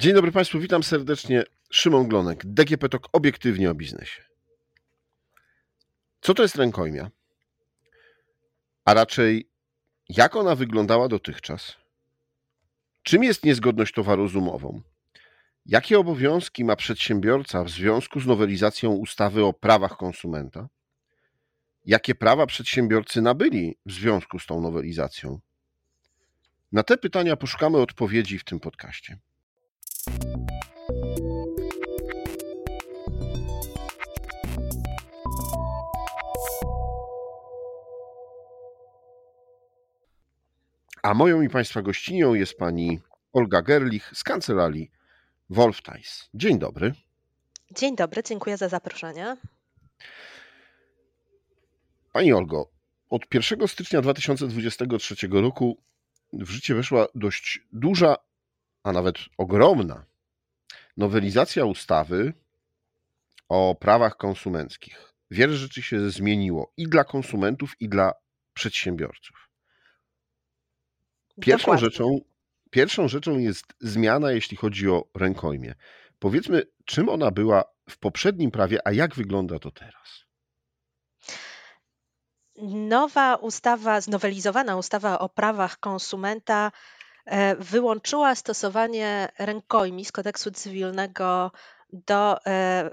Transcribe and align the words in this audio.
Dzień 0.00 0.14
dobry 0.14 0.32
Państwu, 0.32 0.60
witam 0.60 0.82
serdecznie. 0.82 1.44
Szymon 1.70 2.08
Glonek, 2.08 2.46
DGP 2.46 2.88
TOK, 2.88 3.08
obiektywnie 3.12 3.70
o 3.70 3.74
biznesie. 3.74 4.22
Co 6.20 6.34
to 6.34 6.42
jest 6.42 6.56
rękojmia? 6.56 7.10
A 8.84 8.94
raczej, 8.94 9.50
jak 10.08 10.36
ona 10.36 10.54
wyglądała 10.54 11.08
dotychczas? 11.08 11.76
Czym 13.02 13.24
jest 13.24 13.44
niezgodność 13.44 13.94
towaru 13.94 14.28
z 14.28 14.36
umową? 14.36 14.82
Jakie 15.66 15.98
obowiązki 15.98 16.64
ma 16.64 16.76
przedsiębiorca 16.76 17.64
w 17.64 17.70
związku 17.70 18.20
z 18.20 18.26
nowelizacją 18.26 18.90
ustawy 18.90 19.44
o 19.44 19.52
prawach 19.52 19.96
konsumenta? 19.96 20.68
Jakie 21.86 22.14
prawa 22.14 22.46
przedsiębiorcy 22.46 23.22
nabyli 23.22 23.76
w 23.86 23.92
związku 23.92 24.38
z 24.38 24.46
tą 24.46 24.60
nowelizacją? 24.60 25.40
Na 26.72 26.82
te 26.82 26.96
pytania 26.96 27.36
poszukamy 27.36 27.78
odpowiedzi 27.78 28.38
w 28.38 28.44
tym 28.44 28.60
podcaście. 28.60 29.18
A 41.02 41.14
moją 41.14 41.42
i 41.42 41.48
Państwa 41.48 41.82
gościnią 41.82 42.34
jest 42.34 42.58
pani 42.58 43.00
Olga 43.32 43.62
Gerlich 43.62 44.10
z 44.14 44.24
kancelarii 44.24 44.90
Wolftais. 45.50 46.28
Dzień 46.34 46.58
dobry. 46.58 46.92
Dzień 47.70 47.96
dobry, 47.96 48.22
dziękuję 48.22 48.56
za 48.56 48.68
zaproszenie. 48.68 49.36
Pani 52.12 52.32
Olgo, 52.32 52.70
od 53.10 53.34
1 53.34 53.68
stycznia 53.68 54.02
2023 54.02 55.28
roku 55.30 55.76
w 56.32 56.50
życie 56.50 56.74
weszła 56.74 57.06
dość 57.14 57.60
duża, 57.72 58.16
a 58.82 58.92
nawet 58.92 59.16
ogromna 59.38 60.06
nowelizacja 60.96 61.64
ustawy 61.64 62.32
o 63.48 63.74
prawach 63.80 64.16
konsumenckich. 64.16 65.12
Wiele 65.30 65.56
rzeczy 65.56 65.82
się 65.82 66.10
zmieniło 66.10 66.72
i 66.76 66.88
dla 66.88 67.04
konsumentów, 67.04 67.80
i 67.80 67.88
dla 67.88 68.12
przedsiębiorców. 68.54 69.50
Pierwszą 71.40 71.78
rzeczą, 71.78 72.20
pierwszą 72.70 73.08
rzeczą 73.08 73.38
jest 73.38 73.66
zmiana, 73.80 74.32
jeśli 74.32 74.56
chodzi 74.56 74.88
o 74.88 75.08
rękojmię. 75.14 75.74
Powiedzmy, 76.18 76.62
czym 76.84 77.08
ona 77.08 77.30
była 77.30 77.64
w 77.90 77.98
poprzednim 77.98 78.50
prawie, 78.50 78.78
a 78.84 78.92
jak 78.92 79.14
wygląda 79.14 79.58
to 79.58 79.70
teraz? 79.70 80.24
Nowa 82.72 83.36
ustawa, 83.36 84.00
znowelizowana 84.00 84.76
ustawa 84.76 85.18
o 85.18 85.28
prawach 85.28 85.80
konsumenta 85.80 86.72
wyłączyła 87.58 88.34
stosowanie 88.34 89.28
rękojmi 89.38 90.04
z 90.04 90.12
kodeksu 90.12 90.50
cywilnego 90.50 91.52
do 91.92 92.46
e, 92.46 92.90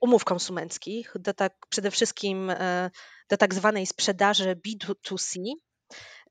umów 0.00 0.24
konsumenckich, 0.24 1.12
do 1.14 1.34
tak, 1.34 1.54
przede 1.68 1.90
wszystkim 1.90 2.50
e, 2.50 2.90
do 3.28 3.36
tak 3.36 3.54
zwanej 3.54 3.86
sprzedaży 3.86 4.60
B2C, 4.66 5.38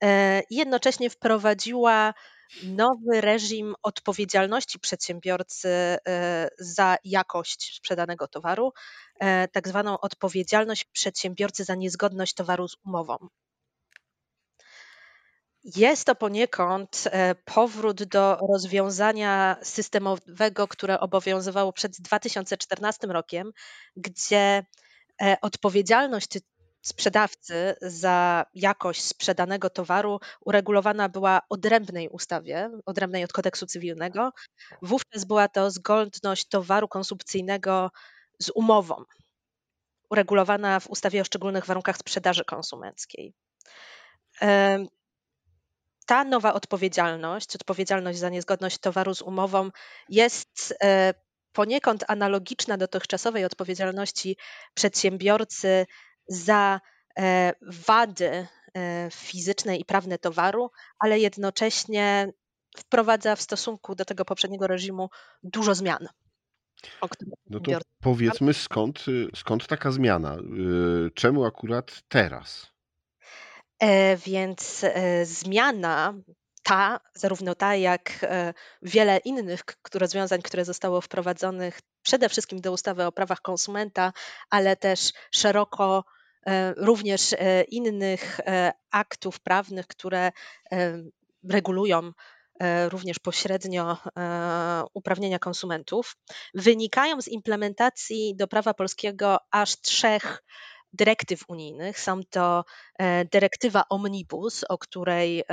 E, 0.04 0.42
i 0.50 0.56
jednocześnie 0.56 1.10
wprowadziła 1.10 2.14
nowy 2.64 3.22
reżim 3.22 3.76
odpowiedzialności 3.84 4.80
przedsiębiorcy 4.80 5.70
e, 5.70 6.50
za 6.60 6.98
jakość 7.04 7.76
sprzedanego 7.76 8.28
towaru, 8.28 8.74
e, 9.20 9.48
tak 9.48 9.68
zwaną 9.68 10.00
odpowiedzialność 10.00 10.86
przedsiębiorcy 10.86 11.64
za 11.64 11.76
niezgodność 11.76 12.34
towaru 12.34 12.68
z 12.68 12.76
umową. 12.86 13.18
Jest 15.76 16.06
to 16.06 16.16
poniekąd 16.16 17.04
powrót 17.46 18.04
do 18.04 18.38
rozwiązania 18.52 19.58
systemowego, 19.62 20.68
które 20.68 21.00
obowiązywało 21.00 21.74
przed 21.74 22.02
2014 22.02 23.08
rokiem, 23.08 23.52
gdzie 23.96 24.66
odpowiedzialność 25.42 26.40
sprzedawcy 26.82 27.76
za 27.82 28.46
jakość 28.54 29.04
sprzedanego 29.04 29.70
towaru 29.70 30.20
uregulowana 30.46 31.10
była 31.10 31.42
odrębnej 31.50 32.10
ustawie, 32.10 32.70
odrębnej 32.86 33.24
od 33.24 33.34
kodeksu 33.34 33.66
cywilnego. 33.66 34.32
Wówczas 34.82 35.26
była 35.26 35.48
to 35.48 35.72
zgodność 35.72 36.48
towaru 36.48 36.88
konsumpcyjnego 36.88 37.92
z 38.40 38.52
umową, 38.56 39.04
uregulowana 40.10 40.80
w 40.80 40.88
ustawie 40.88 41.22
o 41.22 41.26
szczególnych 41.26 41.66
warunkach 41.66 41.98
sprzedaży 41.98 42.46
konsumenckiej. 42.46 43.34
Ta 46.08 46.24
nowa 46.24 46.54
odpowiedzialność, 46.54 47.56
odpowiedzialność 47.56 48.20
za 48.20 48.30
niezgodność 48.30 48.78
towaru 48.78 49.16
z 49.16 49.22
umową, 49.22 49.70
jest 50.10 50.74
e, 50.84 51.14
poniekąd 51.52 52.04
analogiczna 52.08 52.78
dotychczasowej 52.78 53.46
odpowiedzialności 53.46 54.38
przedsiębiorcy 54.74 55.86
za 56.28 56.82
e, 57.20 57.54
wady 57.62 58.48
e, 58.76 59.10
fizyczne 59.12 59.78
i 59.78 59.86
prawne 59.86 60.18
towaru, 60.18 60.72
ale 61.00 61.20
jednocześnie 61.20 62.34
wprowadza 62.78 63.36
w 63.36 63.42
stosunku 63.42 63.96
do 63.96 64.06
tego 64.06 64.26
poprzedniego 64.26 64.68
reżimu 64.68 65.10
dużo 65.44 65.76
zmian. 65.76 66.08
No 67.50 67.60
to 67.60 67.72
powiedzmy, 68.02 68.54
skąd, 68.54 69.06
skąd 69.36 69.68
taka 69.68 69.92
zmiana? 69.92 70.38
Y, 71.08 71.12
czemu 71.14 71.46
akurat 71.46 72.02
teraz? 72.08 72.77
E, 73.80 74.18
więc 74.18 74.86
zmiana 75.24 76.14
ta, 76.64 77.00
zarówno 77.14 77.56
ta, 77.56 77.76
jak 77.76 78.26
wiele 78.82 79.18
innych 79.18 79.64
rozwiązań, 79.94 80.42
które 80.42 80.66
zostały 80.66 81.02
wprowadzonych 81.02 81.80
przede 82.02 82.30
wszystkim 82.30 82.62
do 82.62 82.72
ustawy 82.72 83.06
o 83.06 83.12
prawach 83.12 83.42
konsumenta, 83.42 84.14
ale 84.50 84.76
też 84.76 85.14
szeroko 85.32 86.04
E, 86.48 86.74
również 86.78 87.34
e, 87.34 87.64
innych 87.64 88.40
e, 88.40 88.74
aktów 88.92 89.40
prawnych, 89.40 89.88
które 89.88 90.32
regulują 91.50 92.12
również 92.90 93.20
pośrednio 93.20 93.98
uprawnienia 94.94 95.40
konsumentów, 95.40 96.16
wynikają 96.54 97.22
z 97.22 97.28
implementacji 97.28 98.36
do 98.36 98.48
prawa 98.48 98.74
polskiego 98.74 99.38
aż 99.52 99.82
trzech 99.82 100.44
dyrektyw 100.94 101.44
unijnych. 101.48 102.00
Są 102.00 102.22
to 102.30 102.66
dyrektywa 103.32 103.84
Omnibus, 103.90 104.64
o 104.64 104.78
której 104.78 105.44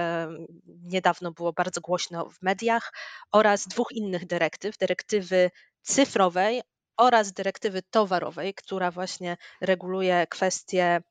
niedawno 0.67 1.33
było 1.33 1.53
bardzo 1.53 1.81
głośno 1.81 2.31
w 2.31 2.43
mediach, 2.43 2.93
oraz 3.33 3.69
dwóch 3.69 3.93
innych 3.93 4.27
dyrektyw: 4.27 4.79
dyrektywy 4.79 5.51
cyfrowej 5.83 6.63
oraz 6.97 7.33
dyrektywy 7.33 7.83
towarowej, 7.83 8.55
która 8.55 8.91
właśnie 8.91 9.37
reguluje 9.61 10.27
kwestie 10.27 11.03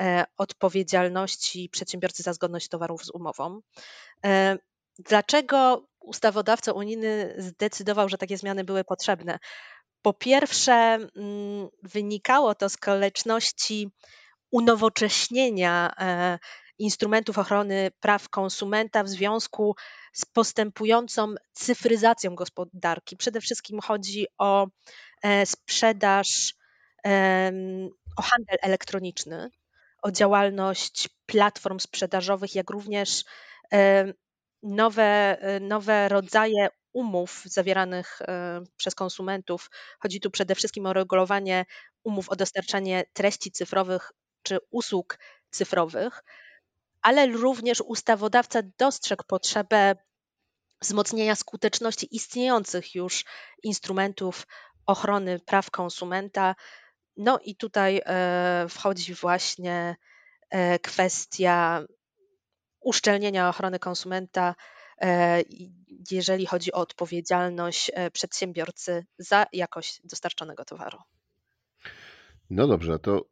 e, 0.00 0.24
odpowiedzialności 0.36 1.68
przedsiębiorcy 1.68 2.22
za 2.22 2.32
zgodność 2.32 2.68
towarów 2.68 3.04
z 3.04 3.10
umową. 3.10 3.60
E, 4.24 4.58
dlaczego 4.98 5.86
ustawodawca 6.00 6.72
unijny 6.72 7.34
zdecydował, 7.38 8.08
że 8.08 8.18
takie 8.18 8.38
zmiany 8.38 8.64
były 8.64 8.84
potrzebne? 8.84 9.38
Po 10.02 10.12
pierwsze, 10.12 10.72
mm, 10.72 11.68
wynikało 11.82 12.54
to 12.54 12.68
z 12.68 12.76
konieczności 12.76 13.90
unowocześnienia 14.50 15.94
e, 15.98 16.38
instrumentów 16.78 17.38
ochrony 17.38 17.90
praw 18.00 18.28
konsumenta 18.28 19.02
w 19.02 19.08
związku 19.08 19.76
z 20.12 20.24
postępującą 20.24 21.34
cyfryzacją 21.52 22.34
gospodarki. 22.34 23.16
Przede 23.16 23.40
wszystkim 23.40 23.80
chodzi 23.80 24.26
o 24.38 24.66
E, 25.22 25.46
sprzedaż, 25.46 26.54
o 28.16 28.22
handel 28.22 28.56
elektroniczny, 28.62 29.50
o 30.02 30.10
działalność 30.10 31.08
platform 31.26 31.78
sprzedażowych, 31.78 32.54
jak 32.54 32.70
również 32.70 33.24
nowe, 34.62 35.38
nowe 35.60 36.08
rodzaje 36.08 36.68
umów 36.92 37.42
zawieranych 37.44 38.22
e, 38.22 38.60
przez 38.76 38.94
konsumentów. 38.94 39.70
Chodzi 39.98 40.20
tu 40.20 40.30
przede 40.30 40.54
wszystkim 40.54 40.86
o 40.86 40.92
regulowanie 40.92 41.66
umów 42.04 42.28
o 42.28 42.36
dostarczanie 42.36 43.04
treści 43.12 43.52
cyfrowych 43.52 44.12
czy 44.42 44.58
usług 44.70 45.18
cyfrowych, 45.50 46.24
ale 47.02 47.26
również 47.26 47.80
ustawodawca 47.80 48.60
dostrzegł 48.78 49.24
potrzebę 49.26 49.96
wzmocnienia 50.80 51.34
skuteczności 51.34 52.16
istniejących 52.16 52.94
już 52.94 53.24
instrumentów 53.62 54.46
ochrony 54.86 55.38
praw 55.38 55.70
konsumenta. 55.70 56.54
No 57.16 57.38
i 57.38 57.56
tutaj 57.56 58.02
e, 58.06 58.66
wchodzi 58.68 59.14
właśnie 59.14 59.96
e, 60.50 60.78
kwestia 60.78 61.84
uszczelnienia 62.80 63.48
ochrony 63.48 63.78
konsumenta, 63.78 64.54
jeżeli 66.10 66.46
chodzi 66.46 66.72
o 66.72 66.76
odpowiedzialność 66.76 67.90
przedsiębiorcy 68.12 69.06
za 69.18 69.46
jakość 69.52 70.00
dostarczonego 70.04 70.64
towaru. 70.64 70.98
No 72.50 72.66
dobrze, 72.66 72.98
to 72.98 73.24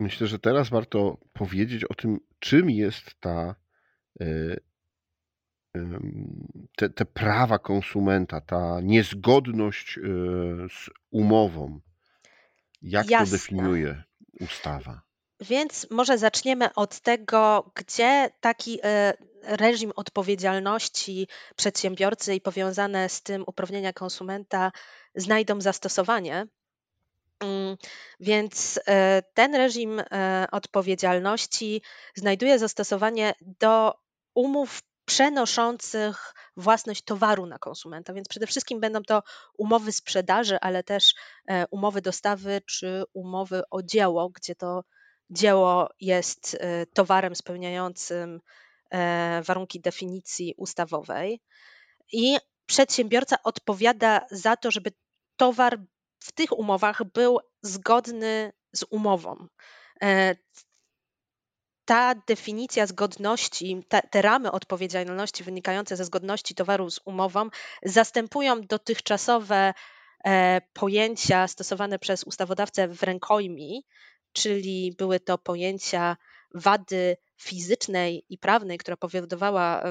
myślę, 0.00 0.26
że 0.26 0.38
teraz 0.38 0.68
warto 0.68 1.18
powiedzieć 1.32 1.84
o 1.84 1.94
tym, 1.94 2.20
czym 2.38 2.70
jest 2.70 3.20
ta 3.20 3.54
te, 6.76 6.90
te 6.90 7.04
prawa 7.04 7.58
konsumenta, 7.58 8.40
ta 8.40 8.80
niezgodność 8.82 9.98
e, 9.98 10.02
z 10.68 10.90
umową, 11.10 11.80
jak 12.82 13.06
to 13.06 13.24
definiuje 13.30 14.02
ustawa? 14.40 15.02
Więc 15.42 15.86
może 15.90 16.18
zaczniemy 16.18 16.74
od 16.74 17.00
tego, 17.00 17.70
gdzie 17.74 18.30
taki 18.40 18.78
e, 18.84 19.14
reżim 19.42 19.92
odpowiedzialności 19.96 21.28
przedsiębiorcy 21.56 22.34
i 22.34 22.40
powiązane 22.40 23.08
z 23.08 23.22
tym 23.22 23.44
uprawnienia 23.46 23.92
konsumenta 23.92 24.72
znajdą 25.14 25.60
zastosowanie. 25.60 26.46
Mm, 27.40 27.76
więc 28.20 28.80
e, 28.86 29.22
ten 29.34 29.54
reżim 29.54 30.00
e, 30.00 30.46
odpowiedzialności 30.52 31.82
znajduje 32.14 32.58
zastosowanie 32.58 33.34
do 33.40 33.94
umów 34.34 34.82
przenoszących 35.04 36.34
własność 36.56 37.02
towaru 37.04 37.46
na 37.46 37.58
konsumenta. 37.58 38.12
Więc 38.12 38.28
przede 38.28 38.46
wszystkim 38.46 38.80
będą 38.80 39.02
to 39.02 39.22
umowy 39.58 39.92
sprzedaży, 39.92 40.60
ale 40.60 40.82
też 40.82 41.14
umowy 41.70 42.02
dostawy 42.02 42.60
czy 42.66 43.04
umowy 43.12 43.62
o 43.70 43.82
dzieło, 43.82 44.30
gdzie 44.30 44.54
to 44.54 44.82
dzieło 45.30 45.88
jest 46.00 46.56
e, 46.60 46.86
towarem 46.86 47.34
spełniającym 47.34 48.40
e, 48.90 49.42
warunki 49.42 49.80
definicji 49.80 50.54
ustawowej 50.56 51.40
i 52.12 52.36
przedsiębiorca 52.66 53.36
odpowiada 53.44 54.26
za 54.30 54.56
to, 54.56 54.70
żeby 54.70 54.92
towar 55.36 55.78
w 56.18 56.32
tych 56.32 56.58
umowach 56.58 57.04
był 57.04 57.38
zgodny 57.62 58.52
z 58.72 58.84
umową. 58.90 59.46
E, 60.02 60.36
ta 61.84 62.14
definicja 62.14 62.86
zgodności, 62.86 63.84
te, 63.88 64.02
te, 64.02 64.22
ramy 64.22 64.52
odpowiedzialności 64.52 65.44
wynikające 65.44 65.96
ze 65.96 66.04
zgodności 66.04 66.54
towaru 66.54 66.90
z 66.90 67.00
umową 67.04 67.48
zastępują 67.82 68.60
dotychczasowe 68.60 69.74
pojęcia 70.72 71.48
stosowane 71.48 71.98
przez 71.98 72.24
ustawodawcę 72.24 72.88
w 72.88 73.02
rękojmi, 73.02 73.84
czyli 74.32 74.94
były 74.98 75.20
to 75.20 75.38
pojęcia 75.38 76.16
wady 76.54 77.16
fizycznej 77.36 78.24
i 78.28 78.38
prawnej, 78.38 78.78
która 78.78 78.96
powodowała 78.96 79.82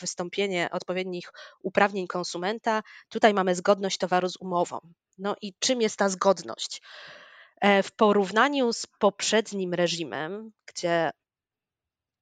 wystąpienie 0.00 0.68
odpowiednich 0.72 1.32
uprawnień 1.62 2.06
konsumenta. 2.06 2.82
Tutaj 3.08 3.34
mamy 3.34 3.54
zgodność 3.54 3.98
towaru 3.98 4.28
z 4.28 4.36
umową. 4.36 4.80
No 5.18 5.36
i 5.42 5.54
czym 5.58 5.80
jest 5.82 5.96
ta 5.96 6.08
zgodność? 6.08 6.82
E, 7.60 7.82
w 7.82 7.92
porównaniu 7.92 8.72
z 8.72 8.86
poprzednim 8.98 9.74
reżimem, 9.74 10.52
gdzie 10.66 11.10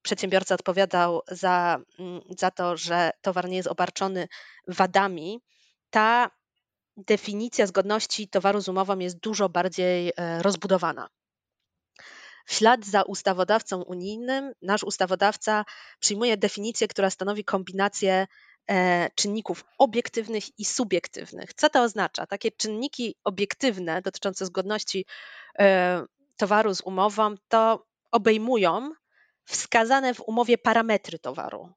przedsiębiorca 0.03 0.55
odpowiadał 0.55 1.23
za, 1.29 1.79
mm, 1.99 2.21
za 2.39 2.51
to, 2.51 2.77
że 2.77 3.11
towar 3.23 3.49
nie 3.49 3.57
jest 3.57 3.69
obarczony 3.69 4.29
wadami, 4.69 5.41
ta 5.91 6.31
definicja 6.97 7.67
zgodności 7.67 8.29
towaru 8.29 8.61
z 8.61 8.69
umową 8.69 8.99
jest 8.99 9.19
dużo 9.19 9.49
bardziej 9.49 10.13
e, 10.17 10.43
rozbudowana. 10.43 11.09
W 12.47 12.55
ślad 12.55 12.87
za 12.87 13.03
ustawodawcą 13.03 13.83
unijnym, 13.83 14.53
nasz 14.63 14.83
ustawodawca 14.83 15.65
przyjmuje 16.01 16.37
definicję, 16.37 16.89
która 16.89 17.11
stanowi 17.11 17.45
kombinację 17.45 18.27
e, 18.71 19.11
czynników 19.15 19.65
obiektywnych 19.79 20.59
i 20.59 20.65
subiektywnych. 20.65 21.55
Co 21.55 21.71
to 21.71 21.83
oznacza? 21.83 22.27
Takie 22.27 22.51
czynniki 22.53 23.17
obiektywne 23.25 24.03
dotyczące 24.03 24.47
zgodności 24.47 25.07
e, 25.59 26.05
towaru 26.37 26.75
z 26.75 26.81
umową 26.81 27.35
to 27.49 27.87
obejmują 28.11 28.91
wskazane 29.45 30.15
w 30.15 30.21
umowie 30.21 30.59
parametry 30.59 31.19
towaru 31.19 31.73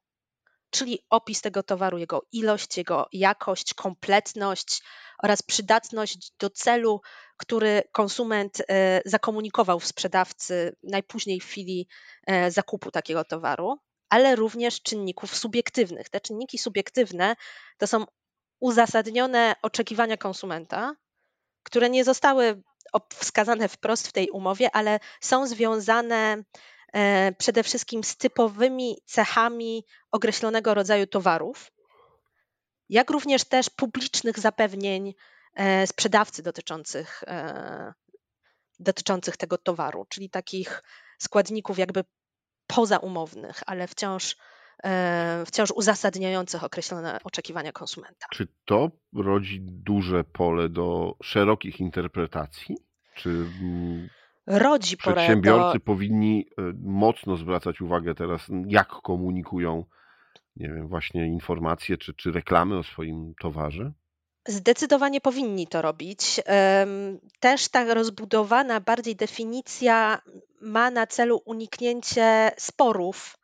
czyli 0.69 0.99
opis 1.09 1.41
tego 1.41 1.63
towaru, 1.63 1.97
jego 1.97 2.21
ilość, 2.31 2.77
jego 2.77 3.07
jakość, 3.11 3.73
kompletność 3.73 4.81
oraz 5.23 5.41
przydatność 5.41 6.31
do 6.39 6.49
celu, 6.49 7.01
który 7.37 7.83
konsument 7.91 8.61
e, 8.69 9.01
zakomunikował 9.05 9.79
w 9.79 9.87
sprzedawcy 9.87 10.75
najpóźniej 10.83 11.39
w 11.39 11.45
chwili 11.45 11.87
e, 12.27 12.51
zakupu 12.51 12.91
takiego 12.91 13.23
towaru, 13.23 13.77
ale 14.09 14.35
również 14.35 14.81
czynników 14.81 15.35
subiektywnych. 15.35 16.09
Te 16.09 16.21
czynniki 16.21 16.57
subiektywne 16.57 17.35
to 17.77 17.87
są 17.87 18.05
uzasadnione 18.59 19.55
oczekiwania 19.61 20.17
konsumenta, 20.17 20.95
które 21.63 21.89
nie 21.89 22.03
zostały 22.03 22.63
wskazane 23.13 23.67
wprost 23.67 24.07
w 24.07 24.11
tej 24.11 24.29
umowie, 24.29 24.69
ale 24.75 24.99
są 25.21 25.47
związane 25.47 26.43
E, 26.93 27.31
przede 27.37 27.63
wszystkim 27.63 28.03
z 28.03 28.17
typowymi 28.17 28.97
cechami 29.05 29.85
określonego 30.11 30.73
rodzaju 30.73 31.07
towarów, 31.07 31.71
jak 32.89 33.09
również 33.09 33.43
też 33.43 33.69
publicznych 33.69 34.39
zapewnień 34.39 35.13
e, 35.53 35.87
sprzedawcy 35.87 36.43
dotyczących, 36.43 37.23
e, 37.27 37.93
dotyczących 38.79 39.37
tego 39.37 39.57
towaru, 39.57 40.05
czyli 40.09 40.29
takich 40.29 40.83
składników 41.19 41.79
jakby 41.79 42.03
pozaumownych, 42.67 43.63
ale 43.65 43.87
wciąż, 43.87 44.35
wciąż 45.45 45.71
uzasadniających 45.71 46.63
określone 46.63 47.19
oczekiwania 47.23 47.71
konsumenta. 47.71 48.27
Czy 48.31 48.47
to 48.65 48.91
rodzi 49.15 49.61
duże 49.61 50.23
pole 50.23 50.69
do 50.69 51.15
szerokich 51.23 51.79
interpretacji? 51.79 52.77
Czy 53.15 53.29
mm, 53.29 54.09
rodzi 54.47 54.97
Przedsiębiorcy 54.97 55.79
do... 55.79 55.85
powinni 55.85 56.45
e, 56.57 56.61
mocno 56.81 57.37
zwracać 57.37 57.81
uwagę 57.81 58.15
teraz, 58.15 58.41
jak 58.67 58.87
komunikują, 58.87 59.85
nie 60.59 60.69
wiem, 60.69 60.87
właśnie 60.87 61.27
informacje 61.27 61.97
czy, 61.97 62.13
czy 62.13 62.31
reklamy 62.31 62.77
o 62.77 62.83
swoim 62.83 63.33
towarze? 63.41 63.91
Zdecydowanie 64.47 65.21
powinni 65.21 65.67
to 65.67 65.81
robić. 65.81 66.41
Też 67.39 67.67
ta 67.69 67.93
rozbudowana 67.93 68.79
bardziej 68.79 69.15
definicja 69.15 70.21
ma 70.61 70.91
na 70.91 71.07
celu 71.07 71.41
uniknięcie 71.45 72.51
sporów 72.57 73.37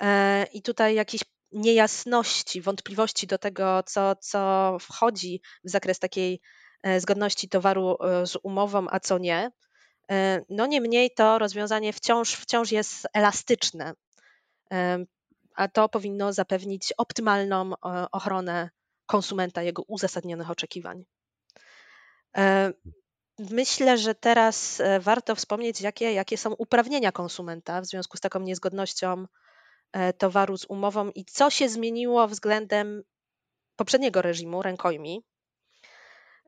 e, 0.00 0.46
i 0.52 0.62
tutaj 0.62 0.94
jakichś 0.94 1.24
niejasności, 1.52 2.60
wątpliwości 2.60 3.26
do 3.26 3.38
tego, 3.38 3.82
co, 3.82 4.16
co 4.16 4.76
wchodzi 4.80 5.40
w 5.64 5.70
zakres 5.70 5.98
takiej 5.98 6.40
e, 6.82 7.00
zgodności 7.00 7.48
towaru 7.48 7.96
z 8.24 8.36
umową, 8.42 8.86
a 8.90 9.00
co 9.00 9.18
nie. 9.18 9.50
E, 10.10 10.44
no 10.48 10.66
niemniej 10.66 11.10
to 11.10 11.38
rozwiązanie 11.38 11.92
wciąż, 11.92 12.32
wciąż 12.32 12.72
jest 12.72 13.06
elastyczne, 13.12 13.94
e, 14.72 15.04
a 15.58 15.68
to 15.68 15.88
powinno 15.88 16.32
zapewnić 16.32 16.92
optymalną 16.98 17.72
e, 17.72 17.76
ochronę 18.12 18.70
konsumenta, 19.06 19.62
jego 19.62 19.82
uzasadnionych 19.82 20.50
oczekiwań. 20.50 21.04
Myślę, 23.38 23.98
że 23.98 24.14
teraz 24.14 24.82
warto 25.00 25.34
wspomnieć, 25.34 25.80
jakie, 25.80 26.12
jakie 26.12 26.38
są 26.38 26.52
uprawnienia 26.52 27.12
konsumenta 27.12 27.80
w 27.80 27.86
związku 27.86 28.16
z 28.16 28.20
taką 28.20 28.40
niezgodnością 28.40 29.26
towaru 30.18 30.56
z 30.56 30.64
umową 30.64 31.10
i 31.10 31.24
co 31.24 31.50
się 31.50 31.68
zmieniło 31.68 32.28
względem 32.28 33.02
poprzedniego 33.76 34.22
reżimu 34.22 34.62
rękojmi. 34.62 35.24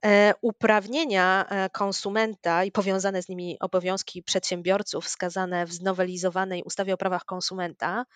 E, 0.04 0.34
uprawnienia 0.40 1.46
e, 1.48 1.70
konsumenta 1.70 2.64
i 2.64 2.72
powiązane 2.72 3.22
z 3.22 3.28
nimi 3.28 3.56
obowiązki 3.60 4.22
przedsiębiorców 4.22 5.04
wskazane 5.04 5.66
w 5.66 5.72
znowelizowanej 5.72 6.62
ustawie 6.62 6.94
o 6.94 6.96
prawach 6.96 7.24
konsumenta 7.24 8.06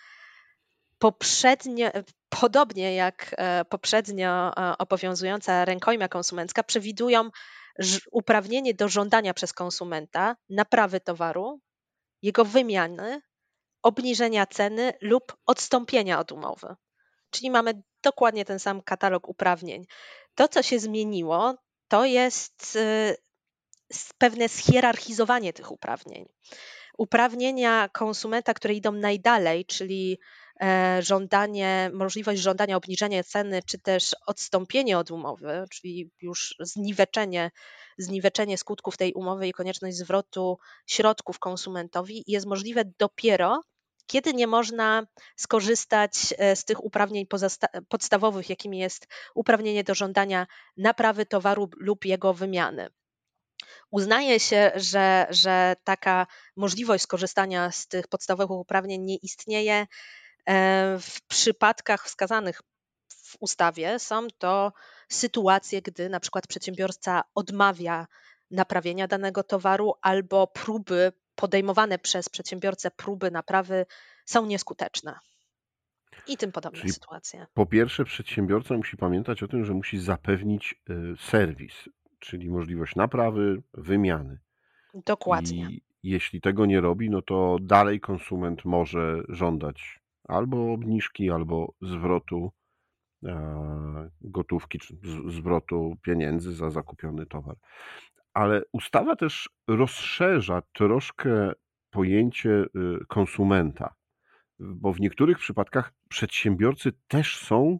poprzednio, 0.99 1.91
podobnie 2.29 2.95
jak 2.95 3.35
e, 3.39 3.65
poprzednio 3.65 4.55
obowiązująca 4.79 5.65
rękojmia 5.65 6.09
konsumencka, 6.09 6.63
przewidują 6.63 7.31
uprawnienie 8.13 8.75
do 8.75 8.89
żądania 8.89 9.35
przez 9.35 9.53
konsumenta 9.53 10.37
naprawy 10.49 11.01
towaru, 11.01 11.61
jego 12.23 12.45
wymiany, 12.45 13.21
obniżenia 13.83 14.47
ceny 14.47 14.93
lub 15.01 15.37
odstąpienia 15.47 16.21
od 16.21 16.33
umowy. 16.33 16.75
Czyli 17.31 17.51
mamy 17.51 17.83
dokładnie 18.03 18.45
ten 18.45 18.59
sam 18.59 18.83
katalog 18.83 19.29
uprawnień. 19.29 19.87
To, 20.35 20.49
co 20.49 20.63
się 20.63 20.79
zmieniło, 20.79 21.55
to 21.89 22.05
jest 22.05 22.77
y, 22.77 23.17
pewne 24.19 24.49
schierarchizowanie 24.49 25.53
tych 25.53 25.71
uprawnień. 25.71 26.27
Uprawnienia 26.99 27.89
konsumenta, 27.89 28.55
które 28.55 28.75
idą 28.75 28.93
najdalej, 28.93 29.67
czyli 29.67 30.19
e, 30.21 30.44
żądanie, 31.01 31.91
możliwość 31.95 32.43
żądania 32.43 32.77
obniżenia 32.77 33.25
ceny, 33.25 33.63
czy 33.67 33.79
też 33.79 34.17
odstąpienie 34.27 34.99
od 34.99 35.11
umowy, 35.11 35.65
czyli 35.71 36.11
już 36.23 36.55
zniweczenie, 36.61 37.51
zniweczenie 37.99 38.59
skutków 38.59 38.97
tej 38.97 39.13
umowy 39.13 39.49
i 39.49 39.53
konieczność 39.53 39.97
zwrotu 39.97 40.59
środków 40.87 41.39
konsumentowi 41.39 42.25
jest 42.27 42.47
możliwe 42.47 42.85
dopiero 42.99 43.63
kiedy 44.07 44.35
nie 44.35 44.47
można 44.47 45.07
skorzystać 45.37 46.13
e, 46.39 46.57
z 46.57 46.65
tych 46.65 46.85
uprawnień 46.85 47.27
podstawowych, 47.89 48.51
jakimi 48.51 48.79
jest 48.79 49.07
uprawnienie 49.35 49.85
do 49.85 49.95
żądania 49.95 50.47
naprawy 50.77 51.27
towaru 51.27 51.71
lub 51.77 52.05
jego 52.05 52.35
wymiany. 52.35 52.89
Uznaje 53.91 54.41
się, 54.41 54.73
że, 54.75 55.27
że 55.31 55.77
taka 55.85 56.27
możliwość 56.57 57.05
skorzystania 57.05 57.71
z 57.71 57.87
tych 57.87 58.09
podstawowych 58.09 58.59
uprawnień 58.59 59.03
nie 59.03 59.17
istnieje 59.17 59.87
W 61.01 61.21
przypadkach 61.29 62.05
wskazanych 62.05 62.61
w 63.09 63.37
ustawie 63.41 63.99
są 63.99 64.27
to 64.39 64.73
sytuacje, 65.09 65.83
gdy 65.83 66.09
na 66.09 66.21
przykład 66.21 66.47
przedsiębiorca 66.47 67.23
odmawia 67.35 68.07
naprawienia 68.51 69.09
danego 69.09 69.43
towaru 69.43 69.95
albo 70.03 70.47
próby 70.47 71.13
podejmowane 71.35 71.99
przez 71.99 72.29
przedsiębiorcę 72.29 72.91
próby 72.91 73.31
naprawy 73.31 73.87
są 74.25 74.47
nieskuteczne. 74.47 75.19
I 76.27 76.37
tym 76.37 76.53
podobne 76.53 76.81
Czyli 76.81 76.93
sytuacje. 76.93 77.47
Po 77.55 77.67
pierwsze, 77.67 78.05
przedsiębiorca 78.05 78.77
musi 78.77 78.97
pamiętać 78.97 79.43
o 79.43 79.49
tym, 79.49 79.65
że 79.65 79.75
musi 79.75 79.99
zapewnić 79.99 80.75
y, 80.91 80.95
serwis, 81.31 81.75
czyli 82.19 82.51
możliwość 82.51 82.97
naprawy, 82.97 83.63
wymiany. 83.75 84.39
Dokładnie. 84.95 85.69
I 85.71 85.83
jeśli 86.03 86.41
tego 86.41 86.67
nie 86.67 86.81
robi, 86.81 87.11
no 87.11 87.23
to 87.23 87.57
dalej 87.61 88.01
konsument 88.01 88.65
może 88.65 89.23
żądać 89.29 90.01
albo 90.29 90.73
obniżki, 90.73 91.31
albo 91.31 91.75
zwrotu 91.83 92.53
e, 93.25 94.11
gotówki, 94.21 94.79
czy 94.79 94.97
zwrotu 95.29 95.97
pieniędzy 96.03 96.53
za 96.53 96.71
zakupiony 96.71 97.27
towar. 97.27 97.57
Ale 98.35 98.63
ustawa 98.73 99.17
też 99.17 99.51
rozszerza 99.69 100.63
troszkę 100.73 101.53
pojęcie 101.91 102.51
y, 102.51 102.67
konsumenta 103.09 103.95
bo 104.59 104.93
w 104.93 105.01
niektórych 105.01 105.39
przypadkach 105.39 105.93
przedsiębiorcy 106.09 106.93
też 107.09 107.39
są 107.39 107.79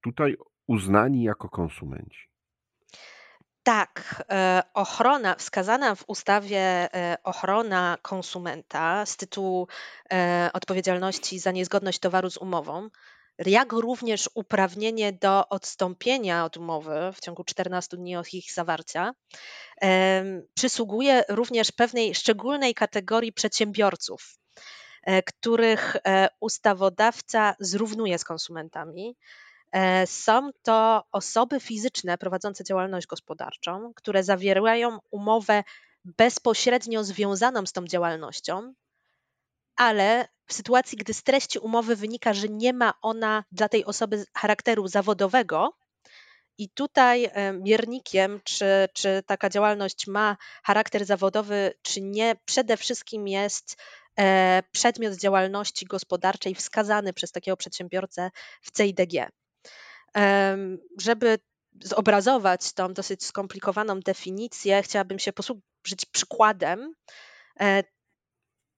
tutaj 0.00 0.36
uznani 0.66 1.22
jako 1.22 1.48
konsumenci. 1.48 2.27
Tak, 3.68 4.24
e, 4.30 4.62
ochrona 4.74 5.34
wskazana 5.34 5.94
w 5.94 6.04
ustawie 6.06 6.60
e, 6.60 7.16
ochrona 7.24 7.98
konsumenta 8.02 9.06
z 9.06 9.16
tytułu 9.16 9.68
e, 10.12 10.50
odpowiedzialności 10.52 11.38
za 11.38 11.50
niezgodność 11.50 11.98
towaru 11.98 12.30
z 12.30 12.36
umową, 12.36 12.88
jak 13.46 13.72
również 13.72 14.30
uprawnienie 14.34 15.12
do 15.12 15.48
odstąpienia 15.48 16.44
od 16.44 16.56
umowy 16.56 17.12
w 17.14 17.20
ciągu 17.20 17.44
14 17.44 17.96
dni 17.96 18.16
od 18.16 18.34
ich 18.34 18.52
zawarcia, 18.52 19.12
przysługuje 20.54 21.24
również 21.28 21.72
pewnej 21.72 22.14
szczególnej 22.14 22.74
kategorii 22.74 23.32
przedsiębiorców, 23.32 24.38
których 25.26 25.96
ustawodawca 26.40 27.54
zrównuje 27.60 28.18
z 28.18 28.24
konsumentami. 28.24 29.16
E, 29.72 30.06
są 30.06 30.50
to 30.62 31.04
osoby 31.12 31.60
fizyczne 31.60 32.18
prowadzące 32.18 32.64
działalność 32.64 33.06
gospodarczą, 33.06 33.92
które 33.94 34.24
zawierają 34.24 34.98
umowę 35.10 35.64
bezpośrednio 36.04 37.04
związaną 37.04 37.66
z 37.66 37.72
tą 37.72 37.84
działalnością, 37.84 38.74
ale 39.76 40.28
w 40.46 40.52
sytuacji, 40.52 40.98
gdy 40.98 41.14
z 41.14 41.22
treści 41.22 41.58
umowy 41.58 41.96
wynika, 41.96 42.34
że 42.34 42.48
nie 42.48 42.72
ma 42.72 42.94
ona 43.02 43.44
dla 43.52 43.68
tej 43.68 43.84
osoby 43.84 44.24
charakteru 44.34 44.88
zawodowego, 44.88 45.72
i 46.60 46.68
tutaj 46.68 47.30
miernikiem, 47.52 48.40
czy, 48.44 48.88
czy 48.94 49.22
taka 49.26 49.50
działalność 49.50 50.06
ma 50.06 50.36
charakter 50.64 51.04
zawodowy, 51.04 51.74
czy 51.82 52.00
nie, 52.00 52.36
przede 52.44 52.76
wszystkim 52.76 53.28
jest 53.28 53.76
E, 54.18 54.62
przedmiot 54.72 55.14
działalności 55.14 55.86
gospodarczej 55.86 56.54
wskazany 56.54 57.12
przez 57.12 57.32
takiego 57.32 57.56
przedsiębiorcę 57.56 58.30
w 58.62 58.70
CIDG. 58.76 59.30
Żeby 61.00 61.38
zobrazować 61.82 62.72
tą 62.72 62.94
dosyć 62.94 63.24
skomplikowaną 63.24 64.00
definicję, 64.00 64.82
chciałabym 64.82 65.18
się 65.18 65.32
posłużyć 65.32 66.04
przykładem. 66.12 66.94
E, 67.60 67.82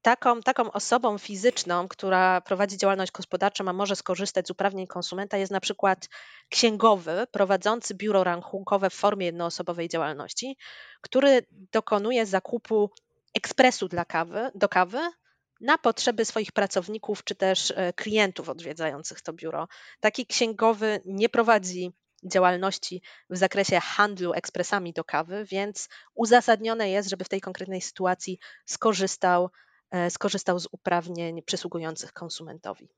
taką, 0.03 0.41
taką 0.41 0.73
osobą 0.73 1.19
fizyczną, 1.19 1.89
która 1.89 2.41
prowadzi 2.41 2.79
działalność 2.79 3.13
gospodarczą, 3.13 3.69
a 3.69 3.73
może 3.73 3.97
skorzystać 3.97 4.47
z 4.47 4.51
uprawnień 4.51 4.87
konsumenta, 4.87 5.37
jest 5.37 5.53
na 5.53 5.61
przykład 5.61 6.09
księgowy 6.49 7.27
prowadzący 7.31 7.95
biuro 7.95 8.25
rachunkowe 8.25 8.91
w 8.91 8.95
formie 8.95 9.27
jednoosobowej 9.27 9.89
działalności, 9.89 10.57
który 11.01 11.47
dokonuje 11.51 12.27
zakupu 12.27 12.91
ekspresu 13.35 13.89
dla 13.89 14.05
kawy, 14.05 14.51
do 14.55 14.69
kawy 14.69 15.01
na 15.61 15.79
potrzeby 15.79 16.25
swoich 16.25 16.53
pracowników 16.53 17.25
czy 17.25 17.35
też 17.35 17.73
e, 17.77 17.93
klientów 17.93 18.49
odwiedzających 18.49 19.21
to 19.21 19.33
biuro. 19.33 19.69
Taki 20.01 20.27
księgowy 20.27 21.01
nie 21.05 21.29
prowadzi 21.29 21.93
działalności 22.25 23.03
w 23.31 23.37
zakresie 23.37 23.81
handlu 23.81 24.33
ekspresami 24.33 24.93
do 24.93 25.05
kawy, 25.05 25.45
więc 25.45 25.89
uzasadnione 26.15 26.91
jest, 26.91 27.09
żeby 27.09 27.25
w 27.25 27.29
tej 27.29 27.41
konkretnej 27.41 27.81
sytuacji 27.81 28.39
skorzystał, 28.67 29.51
e, 29.91 30.11
skorzystał 30.11 30.59
z 30.59 30.69
uprawnień 30.73 31.43
przysługujących 31.43 32.13
konsumentowi. 32.13 32.89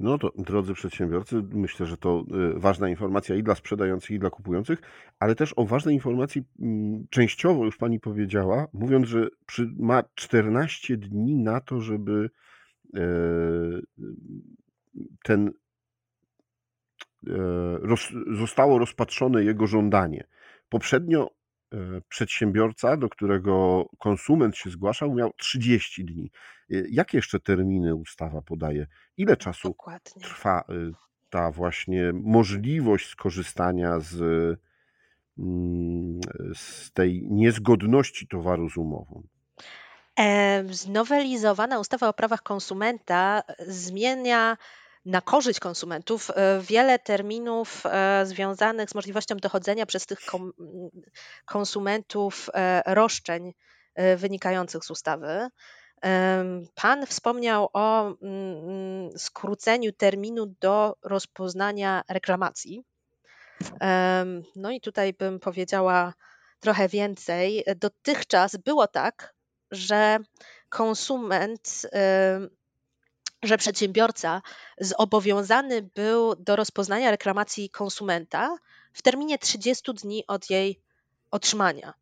No 0.00 0.18
to 0.18 0.32
drodzy 0.38 0.74
przedsiębiorcy, 0.74 1.42
myślę, 1.52 1.86
że 1.86 1.96
to 1.96 2.24
y, 2.56 2.60
ważna 2.60 2.88
informacja 2.88 3.36
i 3.36 3.42
dla 3.42 3.54
sprzedających, 3.54 4.10
i 4.10 4.18
dla 4.18 4.30
kupujących, 4.30 4.82
ale 5.18 5.34
też 5.34 5.52
o 5.56 5.64
ważnej 5.64 5.94
informacji 5.94 6.42
mm, 6.60 7.06
częściowo 7.10 7.64
już 7.64 7.76
Pani 7.76 8.00
powiedziała, 8.00 8.66
mówiąc, 8.72 9.08
że 9.08 9.28
przy, 9.46 9.70
ma 9.78 10.02
14 10.14 10.96
dni 10.96 11.36
na 11.36 11.60
to, 11.60 11.80
żeby 11.80 12.30
e, 12.96 13.00
ten 15.22 15.48
e, 15.48 15.52
roz, 17.82 18.08
zostało 18.38 18.78
rozpatrzone 18.78 19.44
jego 19.44 19.66
żądanie. 19.66 20.26
Poprzednio 20.68 21.30
e, 21.72 22.00
przedsiębiorca, 22.08 22.96
do 22.96 23.08
którego 23.08 23.84
konsument 23.98 24.56
się 24.56 24.70
zgłaszał, 24.70 25.14
miał 25.14 25.32
30 25.36 26.04
dni. 26.04 26.30
Y, 26.72 26.86
jakie 26.90 27.18
jeszcze 27.18 27.40
terminy 27.40 27.94
ustawa 27.94 28.42
podaje? 28.42 28.86
Ile 29.16 29.36
czasu 29.36 29.68
Dokładnie. 29.68 30.22
trwa 30.22 30.64
y, 30.70 30.92
ta 31.30 31.50
właśnie 31.50 32.12
możliwość 32.12 33.08
skorzystania 33.08 34.00
z, 34.00 34.20
mm, 35.38 36.20
z 36.54 36.92
tej 36.92 37.28
niezgodności 37.30 38.28
towaru 38.28 38.70
z 38.70 38.76
umową? 38.76 39.22
Znowelizowana 40.70 41.78
ustawa 41.78 42.08
o 42.08 42.12
prawach 42.12 42.42
konsumenta 42.42 43.42
e, 43.46 43.72
zmienia 43.72 44.56
na 45.04 45.20
korzyść 45.20 45.60
konsumentów 45.60 46.30
e, 46.30 46.60
wiele 46.60 46.98
terminów 46.98 47.86
e, 47.86 48.26
związanych 48.26 48.90
z 48.90 48.94
możliwością 48.94 49.36
dochodzenia 49.36 49.86
przez 49.86 50.06
tych 50.06 50.18
konsumentów 51.44 52.50
roszczeń 52.86 53.52
wynikających 54.16 54.84
z 54.84 54.90
ustawy. 54.90 55.48
Pan 56.74 57.06
wspomniał 57.06 57.68
o 57.72 58.06
mm, 58.06 58.16
mm, 58.22 59.18
skróceniu 59.18 59.92
terminu 59.92 60.46
do 60.46 60.96
rozpoznania 61.02 62.02
reklamacji. 62.08 62.84
No 64.56 64.70
i 64.70 64.80
tutaj 64.80 65.12
bym 65.12 65.40
powiedziała 65.40 66.14
trochę 66.60 66.88
więcej. 66.88 67.64
Dotychczas 67.76 68.56
było 68.56 68.86
tak, 68.86 69.34
że 69.70 70.18
konsument, 70.68 71.86
że 73.42 73.58
przedsiębiorca 73.58 74.42
zobowiązany 74.80 75.82
był 75.82 76.36
do 76.36 76.56
rozpoznania 76.56 77.10
reklamacji 77.10 77.70
konsumenta 77.70 78.56
w 78.92 79.02
terminie 79.02 79.38
30 79.38 79.94
dni 79.94 80.26
od 80.26 80.50
jej 80.50 80.80
otrzymania. 81.30 81.94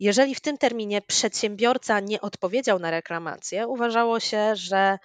Jeżeli 0.00 0.34
w 0.34 0.40
tym 0.40 0.58
terminie 0.58 1.02
przedsiębiorca 1.02 2.00
nie 2.00 2.20
odpowiedział 2.20 2.78
na 2.78 2.90
reklamację, 2.90 3.66
uważało 3.66 4.20
się, 4.20 4.56
że 4.56 4.98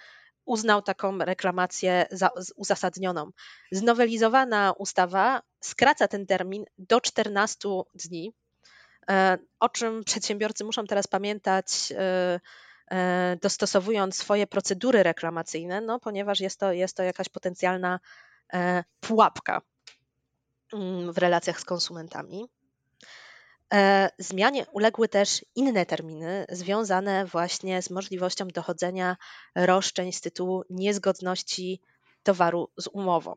uznał 0.44 0.82
taką 0.82 1.18
reklamację 1.18 2.06
za 2.10 2.30
uzasadnioną. 2.56 3.30
Znowelizowana 3.72 4.72
ustawa 4.78 5.42
skraca 5.60 6.08
ten 6.08 6.26
termin 6.26 6.64
do 6.78 7.00
14 7.00 7.68
dni, 7.94 8.32
e, 9.10 9.38
o 9.60 9.68
czym 9.68 10.04
przedsiębiorcy 10.04 10.64
muszą 10.64 10.86
teraz 10.86 11.06
pamiętać, 11.06 11.92
e, 11.92 12.40
e, 12.90 13.36
dostosowując 13.42 14.16
swoje 14.16 14.46
procedury 14.46 15.02
reklamacyjne, 15.02 15.80
no, 15.80 16.00
ponieważ 16.00 16.40
jest 16.40 16.60
to, 16.60 16.72
jest 16.72 16.96
to 16.96 17.02
jakaś 17.02 17.28
potencjalna 17.28 18.00
pułapka 19.00 19.62
mm, 20.72 21.12
w 21.12 21.18
relacjach 21.18 21.60
z 21.60 21.64
konsumentami. 21.64 22.48
E, 23.74 24.10
zmianie 24.18 24.66
uległy 24.72 25.08
też 25.08 25.44
inne 25.54 25.86
terminy 25.86 26.46
związane 26.48 27.26
właśnie 27.26 27.82
z 27.82 27.90
możliwością 27.90 28.48
dochodzenia 28.48 29.16
roszczeń 29.54 30.12
z 30.12 30.20
tytułu 30.20 30.64
niezgodności 30.70 31.80
towaru 32.22 32.70
z 32.76 32.86
umową. 32.86 33.34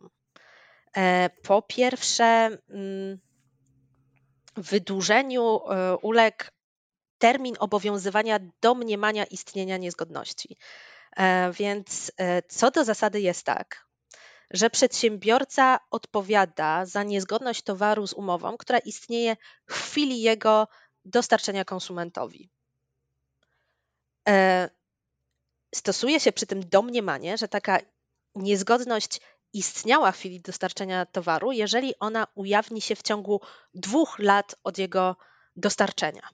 E, 0.98 1.29
po 1.44 1.62
pierwsze, 1.62 2.25
mm, 2.70 3.20
wydłużeniu 4.56 5.60
e, 5.70 5.98
uległ 5.98 6.44
termin 7.17 7.56
obowiązywania 7.60 8.39
domniemania 8.62 9.25
istnienia 9.25 9.77
niezgodności. 9.77 10.58
Więc 11.53 12.12
co 12.48 12.72
do 12.72 12.84
zasady 12.84 13.22
jest 13.22 13.46
tak, 13.46 13.87
że 14.51 14.70
przedsiębiorca 14.70 15.80
odpowiada 15.92 16.86
za 16.86 17.04
niezgodność 17.04 17.62
towaru 17.62 18.08
z 18.08 18.13
umową, 18.13 18.58
która 18.58 18.80
istnieje 18.80 19.38
w 19.66 19.74
chwili 19.74 20.22
jego 20.22 20.68
dostarczenia 21.06 21.66
konsumentowi. 21.66 22.50
E, 24.27 24.70
stosuje 25.75 26.20
się 26.20 26.32
przy 26.32 26.46
tym 26.46 26.70
domniemanie, 26.70 27.38
że 27.38 27.48
taka 27.48 27.80
niezgodność 28.36 29.22
istniała 29.54 30.12
w 30.12 30.18
chwili 30.18 30.42
dostarczenia 30.42 31.06
towaru, 31.06 31.51
jeżeli 31.51 32.00
ona 32.00 32.27
ujawni 32.36 32.82
się 32.82 32.96
w 32.96 33.01
ciągu 33.01 33.42
dwóch 33.74 34.20
lat 34.20 34.56
od 34.63 34.77
jego 34.77 35.16
dostarczenia. 35.56 36.30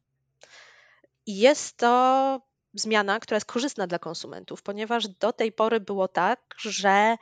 I 1.26 1.38
jest 1.38 1.78
to 1.78 2.42
zmiana, 2.74 3.20
która 3.20 3.36
jest 3.36 3.46
korzystna 3.46 3.88
dla 3.88 4.00
konsumentów, 4.00 4.62
ponieważ 4.62 5.08
do 5.08 5.34
tej 5.34 5.52
pory 5.52 5.80
było 5.80 6.08
tak, 6.08 6.56
że 6.58 7.18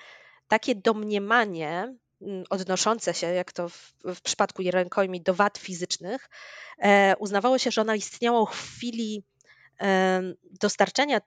takie 0.52 0.76
domniemanie 0.76 1.96
mm, 2.22 2.44
odnoszące 2.50 3.14
się, 3.14 3.28
jak 3.28 3.52
to 3.52 3.70
w, 3.70 3.94
w 4.04 4.22
przypadku 4.22 4.64
rękojmi, 4.72 5.22
do 5.22 5.34
wad 5.34 5.58
fizycznych, 5.58 6.30
e, 6.78 7.16
uznawało 7.20 7.58
się, 7.58 7.72
że 7.72 7.82
ona 7.82 7.96
istniała 7.96 8.46
w 8.46 8.50
chwili 8.50 9.24
e, 9.82 10.22
dostarczenia 10.62 11.22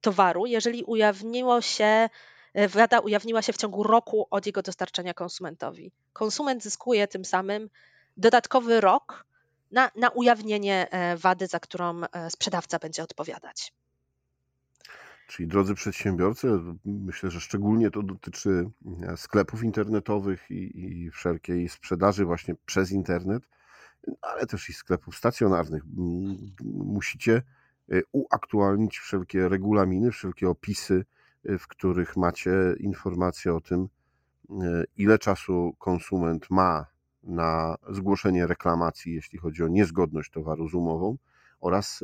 towaru, 0.00 0.46
jeżeli 0.46 0.84
ujawniło 0.84 1.60
się, 1.60 2.08
e, 2.54 2.68
wada 2.68 3.00
ujawniła 3.00 3.42
się 3.42 3.52
w 3.52 3.56
ciągu 3.56 3.82
roku 3.82 4.26
od 4.30 4.46
jego 4.46 4.62
dostarczenia 4.62 5.14
konsumentowi. 5.14 5.92
Konsument 6.12 6.62
zyskuje 6.62 7.08
tym 7.08 7.24
samym 7.24 7.70
dodatkowy 8.16 8.80
rok 8.80 9.26
na, 9.70 9.90
na 9.96 10.10
ujawnienie 10.10 10.90
e, 10.90 11.16
wady, 11.16 11.46
za 11.46 11.60
którą 11.60 12.00
e, 12.04 12.30
sprzedawca 12.30 12.78
będzie 12.78 13.02
odpowiadać. 13.02 13.72
Czyli 15.26 15.48
drodzy 15.48 15.74
przedsiębiorcy, 15.74 16.48
myślę, 16.84 17.30
że 17.30 17.40
szczególnie 17.40 17.90
to 17.90 18.02
dotyczy 18.02 18.70
sklepów 19.16 19.64
internetowych 19.64 20.50
i, 20.50 20.80
i 20.80 21.10
wszelkiej 21.10 21.68
sprzedaży 21.68 22.24
właśnie 22.24 22.54
przez 22.66 22.92
internet, 22.92 23.42
ale 24.22 24.46
też 24.46 24.68
i 24.68 24.72
sklepów 24.72 25.16
stacjonarnych. 25.16 25.82
Musicie 26.64 27.42
Y, 27.92 28.02
uaktualnić 28.12 28.98
wszelkie 28.98 29.48
regulaminy, 29.48 30.10
wszelkie 30.10 30.48
opisy, 30.48 31.04
y, 31.50 31.58
w 31.58 31.68
których 31.68 32.16
macie 32.16 32.52
informacje 32.78 33.54
o 33.54 33.60
tym, 33.60 33.88
ile 34.96 35.18
czasu 35.18 35.74
konsument 35.78 36.50
ma 36.50 36.86
na 37.22 37.76
zgłoszenie 37.90 38.46
reklamacji, 38.46 39.14
jeśli 39.14 39.38
chodzi 39.38 39.62
o 39.62 39.68
niezgodność 39.68 40.30
towaru 40.30 40.68
z 40.68 40.74
umową, 40.74 41.16
oraz 41.60 42.00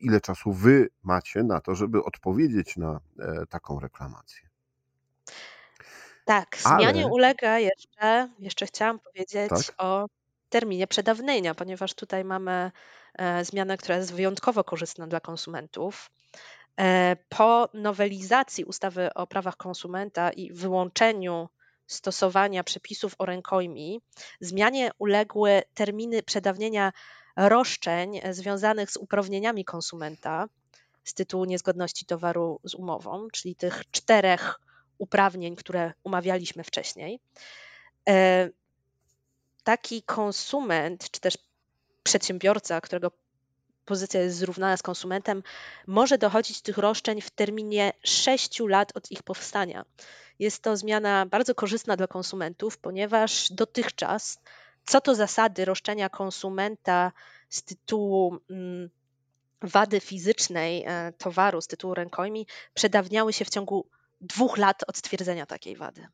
ile 0.00 0.20
czasu 0.20 0.52
wy 0.52 0.88
macie 1.02 1.42
na 1.42 1.60
to, 1.60 1.74
żeby 1.74 2.04
odpowiedzieć 2.04 2.76
na 2.76 3.00
e, 3.18 3.46
taką 3.46 3.80
reklamację. 3.80 4.48
Tak, 6.24 6.56
zmianie 6.58 7.04
Ale... 7.04 7.06
ulega 7.06 7.58
jeszcze, 7.58 8.28
jeszcze 8.38 8.66
chciałam 8.66 8.98
powiedzieć 8.98 9.48
tak? 9.48 9.74
o 9.78 10.06
terminie 10.48 10.86
przedawnienia, 10.86 11.54
ponieważ 11.54 11.94
tutaj 11.94 12.24
mamy 12.24 12.70
E, 13.18 13.44
zmianę, 13.44 13.76
która 13.76 13.96
jest 13.96 14.14
wyjątkowo 14.14 14.64
korzystna 14.64 15.06
dla 15.06 15.20
konsumentów. 15.20 16.10
E, 16.80 17.16
po 17.28 17.68
nowelizacji 17.74 18.64
ustawy 18.64 19.14
o 19.14 19.26
prawach 19.26 19.56
konsumenta 19.56 20.30
i 20.30 20.52
wyłączeniu 20.52 21.48
stosowania 21.86 22.64
przepisów 22.64 23.14
o 23.18 23.26
rękojmi, 23.26 24.00
zmianie 24.40 24.90
uległy 24.98 25.62
terminy 25.74 26.22
przedawnienia 26.22 26.92
roszczeń 27.36 28.20
związanych 28.30 28.90
z 28.90 28.96
uprawnieniami 28.96 29.64
konsumenta 29.64 30.48
z 31.04 31.14
tytułu 31.14 31.44
niezgodności 31.44 32.06
towaru 32.06 32.60
z 32.64 32.74
umową, 32.74 33.28
czyli 33.32 33.56
tych 33.56 33.82
czterech 33.90 34.60
uprawnień, 34.98 35.56
które 35.56 35.92
umawialiśmy 36.04 36.64
wcześniej. 36.64 37.20
E, 38.08 38.48
taki 39.64 40.02
konsument, 40.02 41.10
czy 41.10 41.20
też 41.20 41.38
przedsiębiorca, 42.02 42.80
którego 42.80 43.10
pozycja 43.84 44.20
jest 44.20 44.36
zrównana 44.36 44.76
z 44.76 44.82
konsumentem, 44.82 45.42
może 45.86 46.18
dochodzić 46.18 46.62
tych 46.62 46.78
roszczeń 46.78 47.20
w 47.20 47.30
terminie 47.30 47.92
6 48.04 48.60
lat 48.60 48.96
od 48.96 49.10
ich 49.10 49.22
powstania. 49.22 49.84
Jest 50.38 50.62
to 50.62 50.76
zmiana 50.76 51.26
bardzo 51.26 51.54
korzystna 51.54 51.96
dla 51.96 52.06
konsumentów, 52.06 52.78
ponieważ 52.78 53.52
dotychczas 53.52 54.38
co 54.86 55.00
to 55.00 55.14
zasady 55.14 55.64
roszczenia 55.64 56.08
konsumenta 56.08 57.12
z 57.48 57.62
tytułu 57.62 58.38
mm, 58.50 58.90
wady 59.62 60.00
fizycznej 60.00 60.84
e, 60.86 61.12
towaru, 61.12 61.60
z 61.60 61.66
tytułu 61.66 61.94
rękojmi, 61.94 62.46
przedawniały 62.74 63.32
się 63.32 63.44
w 63.44 63.50
ciągu 63.50 63.86
dwóch 64.20 64.58
lat 64.58 64.84
od 64.86 64.96
stwierdzenia 64.96 65.46
takiej 65.46 65.76
wady. 65.76 66.06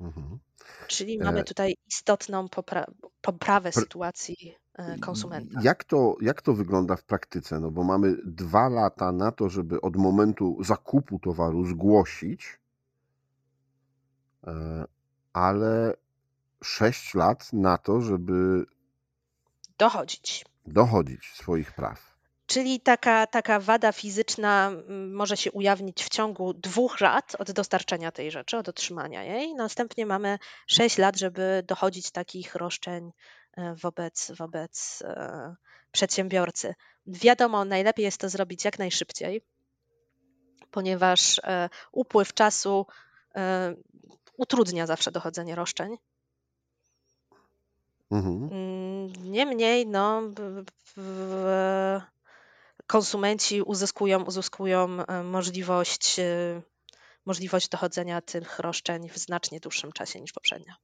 Mhm. 0.00 0.38
Czyli 0.86 1.18
mamy 1.18 1.40
e, 1.40 1.44
tutaj 1.44 1.76
istotną 1.86 2.48
popra 2.48 2.86
poprawę 3.20 3.72
sytuacji 3.72 4.54
e, 4.74 4.98
konsumenta. 4.98 5.60
Jak 5.62 5.84
to, 5.84 6.16
jak 6.20 6.42
to 6.42 6.54
wygląda 6.54 6.96
w 6.96 7.04
praktyce? 7.04 7.60
No 7.60 7.70
bo 7.70 7.84
mamy 7.84 8.16
dwa 8.24 8.68
lata 8.68 9.12
na 9.12 9.32
to, 9.32 9.48
żeby 9.48 9.80
od 9.80 9.96
momentu 9.96 10.58
zakupu 10.60 11.18
towaru 11.18 11.64
zgłosić, 11.64 12.58
ale 15.32 15.94
sześć 16.64 17.14
lat 17.14 17.52
na 17.52 17.78
to, 17.78 18.00
żeby 18.00 18.64
dochodzić. 19.78 20.44
Dochodzić 20.66 21.32
swoich 21.34 21.72
praw. 21.72 22.18
Czyli 22.46 22.80
taka, 22.80 23.26
taka 23.26 23.60
wada 23.60 23.92
fizyczna 23.92 24.72
może 25.12 25.36
się 25.36 25.52
ujawnić 25.52 26.04
w 26.04 26.08
ciągu 26.08 26.54
dwóch 26.54 27.00
lat 27.00 27.36
od 27.38 27.50
dostarczenia 27.50 28.12
tej 28.12 28.30
rzeczy, 28.30 28.56
od 28.56 28.68
otrzymania 28.68 29.24
jej. 29.24 29.54
Następnie 29.54 30.06
mamy 30.06 30.38
sześć 30.66 30.98
lat, 30.98 31.16
żeby 31.16 31.62
dochodzić 31.66 32.10
takich 32.10 32.54
roszczeń 32.54 33.12
e, 33.56 33.74
wobec, 33.74 34.32
wobec 34.38 35.02
e, 35.02 35.54
przedsiębiorcy. 35.92 36.74
Wiadomo, 37.06 37.64
najlepiej 37.64 38.04
jest 38.04 38.20
to 38.20 38.28
zrobić 38.28 38.64
jak 38.64 38.78
najszybciej, 38.78 39.42
ponieważ 40.70 41.38
e, 41.44 41.68
upływ 41.92 42.34
czasu 42.34 42.86
utrudnia 44.36 44.86
zawsze 44.86 45.12
dochodzenie 45.12 45.54
roszczeń. 45.54 45.96
Mhm. 48.10 48.48
Mm, 48.52 49.30
niemniej, 49.32 49.86
no, 49.86 50.22
konsumenci 52.86 53.62
uzyskują, 53.62 54.24
uzyskują 54.24 54.88
e, 55.08 55.22
możliwość, 55.22 56.18
e, 56.18 56.62
możliwość 57.26 57.68
dochodzenia 57.68 58.20
tych 58.20 58.58
roszczeń 58.58 59.08
w 59.08 59.18
znacznie 59.18 59.60
dłuższym 59.60 59.92
czasie 59.92 60.20
niż 60.20 60.32
poprzednio. 60.32 60.74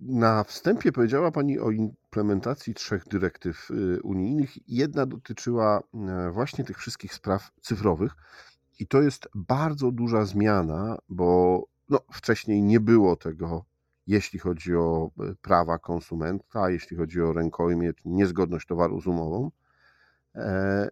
Na 0.00 0.44
wstępie 0.44 0.92
powiedziała 0.92 1.30
Pani 1.30 1.58
o 1.58 1.70
implementacji 1.70 2.74
trzech 2.74 3.08
dyrektyw 3.08 3.70
y, 3.70 4.02
unijnych. 4.02 4.68
Jedna 4.68 5.06
dotyczyła 5.06 5.82
e, 5.94 6.30
właśnie 6.30 6.64
tych 6.64 6.78
wszystkich 6.78 7.14
spraw 7.14 7.50
cyfrowych. 7.60 8.16
I 8.80 8.86
to 8.86 9.02
jest 9.02 9.28
bardzo 9.34 9.92
duża 9.92 10.24
zmiana, 10.24 10.98
bo 11.08 11.62
no, 11.88 12.00
wcześniej 12.12 12.62
nie 12.62 12.80
było 12.80 13.16
tego 13.16 13.64
jeśli 14.08 14.38
chodzi 14.38 14.76
o 14.76 15.10
e, 15.20 15.34
prawa 15.42 15.78
konsumenta, 15.78 16.70
jeśli 16.70 16.96
chodzi 16.96 17.22
o 17.22 17.32
rękojmie, 17.32 17.92
niezgodność 18.04 18.66
towaru 18.66 19.00
z 19.00 19.06
umową, 19.06 19.50
e, 20.34 20.88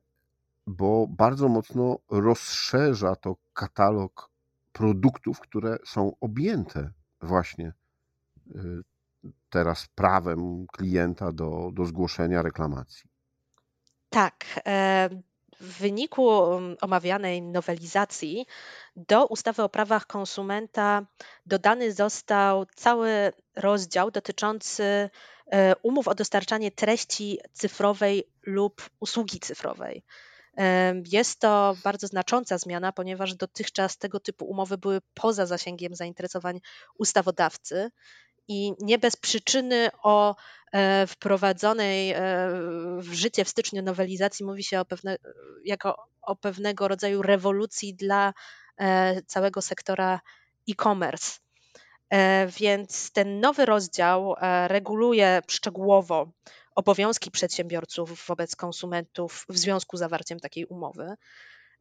bo 0.66 1.06
bardzo 1.06 1.48
mocno 1.48 1.98
rozszerza 2.10 3.16
to 3.16 3.36
katalog 3.52 4.30
produktów, 4.72 5.40
które 5.40 5.78
są 5.84 6.12
objęte 6.20 6.90
właśnie 7.20 7.72
e, 8.54 8.58
teraz 9.50 9.88
prawem 9.94 10.66
klienta 10.66 11.32
do, 11.32 11.70
do 11.72 11.84
zgłoszenia 11.84 12.42
reklamacji. 12.42 13.10
Tak. 14.10 14.44
W 15.60 15.78
wyniku 15.78 16.26
um, 16.26 16.76
omawianej 16.80 17.42
nowelizacji 17.42 18.46
do 18.96 19.26
ustawy 19.26 19.62
o 19.62 19.68
prawach 19.68 20.06
konsumenta 20.06 21.06
dodany 21.46 21.92
został 21.92 22.66
cały 22.74 23.32
rozdział 23.56 24.10
dotyczący 24.10 25.10
e, 25.52 25.76
umów 25.82 26.08
o 26.08 26.14
dostarczanie 26.14 26.70
treści 26.70 27.38
cyfrowej 27.52 28.24
lub 28.42 28.90
usługi 29.00 29.40
cyfrowej. 29.40 30.04
E, 30.56 30.94
jest 31.12 31.40
to 31.40 31.76
bardzo 31.84 32.06
znacząca 32.06 32.58
zmiana, 32.58 32.92
ponieważ 32.92 33.34
dotychczas 33.34 33.98
tego 33.98 34.20
typu 34.20 34.44
umowy 34.44 34.78
były 34.78 35.00
poza 35.14 35.46
zasięgiem 35.46 35.94
zainteresowań 35.94 36.60
ustawodawcy 36.98 37.90
i 38.48 38.72
nie 38.80 38.98
bez 38.98 39.16
przyczyny 39.16 39.88
o 40.02 40.36
e, 40.72 41.06
wprowadzonej 41.06 42.10
e, 42.10 42.18
w 42.98 43.12
życie 43.12 43.44
w 43.44 43.48
styczniu 43.48 43.82
nowelizacji 43.82 44.46
mówi 44.46 44.64
się 44.64 44.80
o 44.80 44.84
pewne, 44.84 45.16
jako 45.64 46.08
o 46.22 46.36
pewnego 46.36 46.88
rodzaju 46.88 47.22
rewolucji 47.22 47.94
dla 47.94 48.34
e, 48.78 49.22
całego 49.22 49.62
sektora 49.62 50.20
e-commerce. 50.70 51.40
Więc 52.58 53.12
ten 53.12 53.40
nowy 53.40 53.66
rozdział 53.66 54.34
reguluje 54.66 55.42
szczegółowo 55.48 56.32
obowiązki 56.74 57.30
przedsiębiorców 57.30 58.26
wobec 58.26 58.56
konsumentów 58.56 59.46
w 59.48 59.58
związku 59.58 59.96
z 59.96 60.00
zawarciem 60.00 60.40
takiej 60.40 60.66
umowy. 60.66 61.16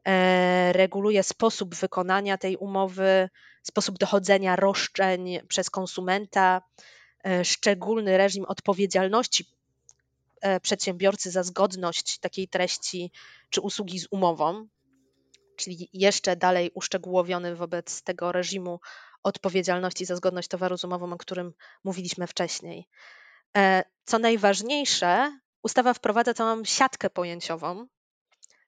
E, 0.07 0.73
reguluje 0.73 1.23
sposób 1.23 1.75
wykonania 1.75 2.37
tej 2.37 2.57
umowy, 2.57 3.29
sposób 3.63 3.97
dochodzenia 3.97 4.55
roszczeń 4.55 5.39
przez 5.47 5.69
konsumenta, 5.69 6.61
e, 7.23 7.45
szczególny 7.45 8.17
reżim 8.17 8.45
odpowiedzialności 8.45 9.55
przedsiębiorcy 10.61 11.31
za 11.31 11.43
zgodność 11.43 12.19
takiej 12.19 12.47
treści 12.47 13.11
czy 13.49 13.61
usługi 13.61 13.99
z 13.99 14.07
umową, 14.11 14.67
czyli 15.55 15.89
jeszcze 15.93 16.35
dalej 16.35 16.71
uszczegółowiony 16.73 17.55
wobec 17.55 18.01
tego 18.01 18.31
reżimu 18.31 18.79
odpowiedzialności 19.23 20.05
za 20.05 20.15
zgodność 20.15 20.47
towaru 20.47 20.77
z 20.77 20.83
umową, 20.83 21.13
o 21.13 21.17
którym 21.17 21.53
mówiliśmy 21.83 22.27
wcześniej. 22.27 22.87
E, 23.57 23.83
co 24.05 24.19
najważniejsze, 24.19 25.39
ustawa 25.63 25.93
wprowadza 25.93 26.33
całą 26.33 26.63
siatkę 26.63 27.09
pojęciową, 27.09 27.87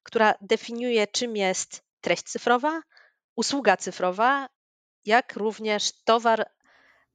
która 0.08 0.34
definiuje, 0.42 1.08
czym 1.08 1.36
jest 1.36 1.84
treść 2.02 2.24
cyfrowa, 2.24 2.82
usługa 3.36 3.78
cyfrowa, 3.78 4.50
jak 5.06 5.36
również 5.36 5.92
towar, 6.06 6.50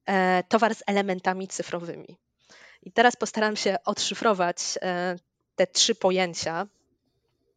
e, 0.05 0.43
towar 0.43 0.75
z 0.75 0.83
elementami 0.87 1.47
cyfrowymi. 1.47 2.17
I 2.81 2.91
teraz 2.91 3.15
postaram 3.15 3.55
się 3.55 3.77
odszyfrować 3.85 4.57
e, 4.81 5.15
te 5.55 5.67
trzy 5.67 5.95
pojęcia. 5.95 6.67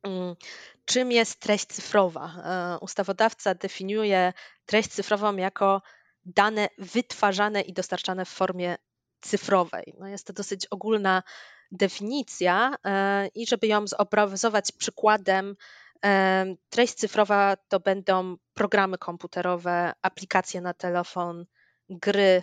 Mm, 0.03 0.37
czym 0.85 1.12
jest 1.12 1.40
treść 1.40 1.66
cyfrowa? 1.66 2.35
Ustawodawca 2.81 3.55
definiuje 3.55 4.33
treść 4.66 4.88
cyfrową 4.88 5.37
jako 5.37 5.83
dane 6.25 6.68
wytwarzane 6.79 7.61
i 7.61 7.72
dostarczane 7.72 8.25
w 8.25 8.29
formie 8.29 8.77
cyfrowej. 9.20 9.94
No 9.99 10.09
jest 10.09 10.27
to 10.27 10.33
dosyć 10.33 10.66
ogólna 10.66 11.22
definicja 11.72 12.74
e, 12.85 13.26
i 13.35 13.46
żeby 13.46 13.66
ją 13.66 13.87
zobrazować 13.87 14.72
przykładem, 14.72 15.57
e, 16.05 16.46
treść 16.68 16.94
cyfrowa 16.94 17.57
to 17.68 17.81
będą 17.81 18.37
programy 18.55 18.98
komputerowe, 18.98 19.92
aplikacje 20.02 20.61
na 20.61 20.74
telefon, 20.74 21.46
gry, 21.90 22.42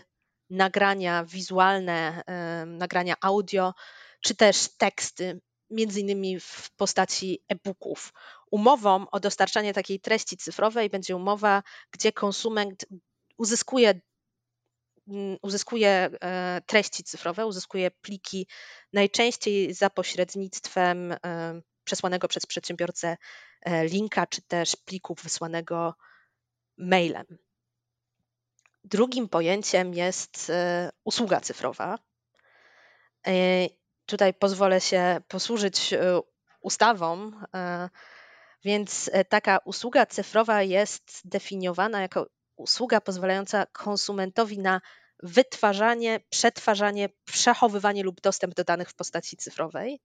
nagrania 0.50 1.26
wizualne, 1.26 2.24
e, 2.28 2.66
nagrania 2.66 3.16
audio, 3.22 3.74
czy 4.22 4.36
też 4.36 4.70
teksty, 4.78 5.42
między 5.70 6.00
innymi 6.00 6.40
w 6.40 6.70
postaci 6.78 7.44
e-booków. 7.48 8.14
Umową 8.52 9.06
o 9.12 9.20
dostarczanie 9.20 9.74
takiej 9.74 10.00
treści 10.00 10.38
cyfrowej 10.38 10.90
będzie 10.90 11.16
umowa, 11.16 11.64
gdzie 11.92 12.12
konsument 12.12 12.86
uzyskuje 13.38 14.02
uzyskuje 15.42 15.90
e, 15.90 16.62
treści 16.66 17.04
cyfrowe, 17.04 17.46
uzyskuje 17.46 17.92
pliki 17.92 18.48
najczęściej 18.94 19.74
za 19.74 19.90
pośrednictwem 19.90 21.12
e, 21.12 21.18
przesłanego 21.84 22.28
przez 22.28 22.46
przedsiębiorcę 22.46 23.18
e, 23.62 23.86
linka, 23.86 24.28
czy 24.28 24.42
też 24.42 24.76
pliku 24.76 25.16
wysłanego 25.24 25.96
mailem. 26.78 27.26
Drugim 28.84 29.30
pojęciem 29.30 29.94
jest 29.94 30.52
usługa 31.04 31.42
cyfrowa. 31.42 32.00
Tutaj 34.06 34.34
pozwolę 34.34 34.82
się 34.82 35.22
posłużyć 35.28 35.94
ustawą, 36.62 37.32
więc 38.66 39.12
taka 39.30 39.58
usługa 39.66 40.06
cyfrowa 40.06 40.64
jest 40.64 41.22
definiowana 41.26 42.02
jako 42.02 42.28
usługa 42.56 43.02
pozwalająca 43.02 43.66
konsumentowi 43.66 44.60
na 44.60 44.82
wytwarzanie, 45.24 46.20
przetwarzanie, 46.30 47.10
przechowywanie 47.26 48.04
lub 48.04 48.22
dostęp 48.22 48.54
do 48.54 48.64
danych 48.64 48.90
w 48.90 48.96
postaci 48.96 49.38
cyfrowej, 49.38 50.02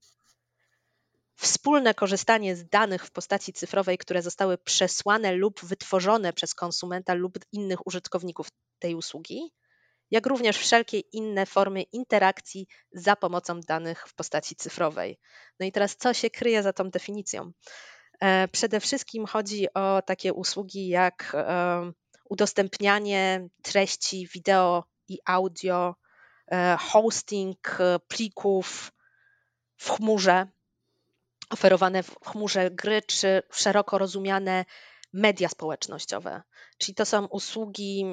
wspólne 1.37 1.95
korzystanie 1.95 2.57
z 2.57 2.69
danych 2.69 3.07
w 3.07 3.11
postaci 3.11 3.53
cyfrowej, 3.53 3.99
które 3.99 4.23
zostały 4.23 4.59
przesłane 4.59 5.33
lub 5.33 5.65
wytworzone 5.65 6.33
przez 6.33 6.55
konsumenta 6.55 7.15
lub 7.15 7.39
innych 7.53 7.87
użytkowników 7.87 8.49
tej 8.79 8.95
usługi, 8.95 9.53
jak 10.11 10.27
również 10.27 10.59
wszelkie 10.59 10.99
inne 10.99 11.47
formy 11.47 11.83
interakcji 11.83 12.67
za 12.93 13.17
pomocą 13.17 13.61
danych 13.61 14.09
w 14.09 14.15
postaci 14.15 14.57
cyfrowej. 14.57 15.19
No 15.61 15.67
i 15.67 15.73
teraz 15.73 15.97
co 15.97 16.15
się 16.15 16.31
kryje 16.31 16.63
za 16.63 16.73
tą 16.73 16.91
definicją? 16.91 17.53
E, 18.21 18.49
przede 18.49 18.81
wszystkim 18.81 19.27
chodzi 19.27 19.67
o 19.75 20.03
takie 20.03 20.33
usługi 20.33 20.89
jak 20.89 21.37
udostępnianie 22.29 23.49
treści 23.63 24.29
wideo 24.33 24.85
i 25.09 25.19
audio, 25.25 25.95
e, 26.53 26.77
hosting 26.81 27.81
e, 27.81 27.99
plików 27.99 28.93
w 29.77 29.91
chmurze, 29.91 30.47
oferowane 31.51 32.03
w 32.03 32.17
chmurze 32.25 32.71
gry, 32.71 33.03
czy 33.03 33.43
szeroko 33.53 33.99
rozumiane 33.99 34.65
media 35.13 35.49
społecznościowe. 35.49 36.43
Czyli 36.79 36.95
to 36.95 37.05
są 37.05 37.27
usługi, 37.27 38.05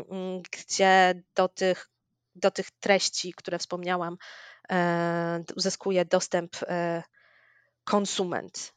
gdzie 0.52 1.24
do 1.36 1.48
tych, 1.48 1.90
do 2.36 2.52
tych 2.52 2.72
treści, 2.72 3.34
które 3.34 3.60
wspomniałam, 3.60 4.18
e, 4.72 5.44
uzyskuje 5.56 6.06
dostęp 6.06 6.56
konsument 7.84 8.74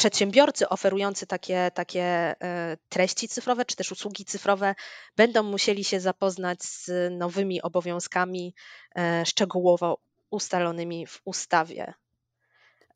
przedsiębiorcy 0.00 0.68
oferujący 0.68 1.26
takie, 1.26 1.70
takie 1.74 2.02
e, 2.02 2.76
treści 2.88 3.28
cyfrowe 3.28 3.64
czy 3.64 3.76
też 3.76 3.92
usługi 3.92 4.24
cyfrowe 4.24 4.74
będą 5.16 5.42
musieli 5.42 5.84
się 5.84 6.00
zapoznać 6.00 6.62
z 6.62 6.90
nowymi 7.18 7.62
obowiązkami 7.62 8.54
e, 8.96 9.26
szczegółowo 9.26 9.98
ustalonymi 10.30 11.06
w 11.06 11.20
ustawie. 11.24 11.94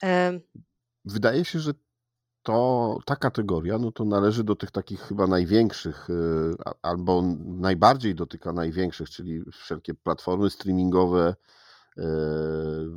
E, 0.03 0.41
Wydaje 1.05 1.45
się, 1.45 1.59
że 1.59 1.73
to 2.43 2.99
ta 3.07 3.17
kategoria 3.17 3.79
no 3.79 3.93
to 3.93 4.05
należy 4.05 4.45
do 4.45 4.57
tych 4.57 4.71
takich 4.71 5.01
chyba 5.01 5.27
największych, 5.27 6.09
albo 6.83 7.23
najbardziej 7.45 8.15
dotyka 8.15 8.53
największych, 8.53 9.11
czyli 9.11 9.43
wszelkie 9.53 9.95
platformy 9.95 10.51
streamingowe, 10.51 11.35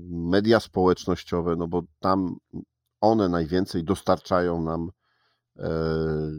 media 0.10 0.60
społecznościowe, 0.60 1.56
no 1.56 1.68
bo 1.68 1.84
tam 2.00 2.36
one 3.02 3.30
najwięcej 3.30 3.84
dostarczają 3.84 4.62
nam 4.62 4.92
e, 5.60 5.70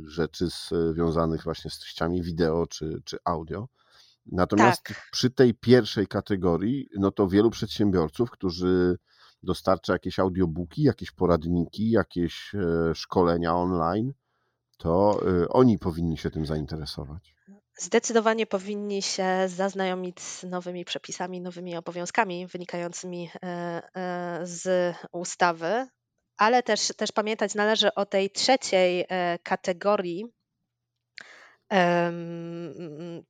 rzeczy 0.07 0.49
związanych 0.93 1.45
właśnie 1.45 1.71
z 1.71 1.79
treściami 1.79 2.23
wideo 2.23 2.67
czy, 2.67 3.03
czy 3.05 3.19
audio. 3.25 3.69
Natomiast 4.27 4.83
tak. 4.83 5.09
przy 5.13 5.31
tej 5.31 5.55
pierwszej 5.55 6.07
kategorii, 6.07 6.89
no 6.99 7.11
to 7.11 7.29
wielu 7.29 7.51
przedsiębiorców, 7.51 8.31
którzy 8.31 8.99
dostarcza 9.43 9.93
jakieś 9.93 10.19
audiobooki, 10.19 10.83
jakieś 10.83 11.11
poradniki, 11.11 11.91
jakieś 11.91 12.55
e, 12.55 12.95
szkolenia 12.95 13.55
online, 13.55 14.13
to 14.79 15.21
e, 15.43 15.49
oni 15.49 15.79
powinni 15.79 16.19
się 16.19 16.31
tym 16.31 16.47
zainteresować. 16.47 17.35
Zdecydowanie 17.79 18.47
powinni 18.47 19.03
się 19.03 19.27
zaznajomić 19.47 20.21
z 20.21 20.45
nowymi 20.45 20.85
przepisami, 20.85 21.41
nowymi 21.41 21.77
obowiązkami 21.77 22.47
wynikającymi 22.47 23.31
z 24.43 24.95
ustawy 25.13 25.89
ale 26.39 26.63
też, 26.63 26.89
też 26.97 27.13
pamiętać 27.13 27.55
należy 27.55 27.95
o 27.95 28.07
tej 28.07 28.31
trzeciej 28.31 29.07
e, 29.09 29.39
kategorii 29.43 30.25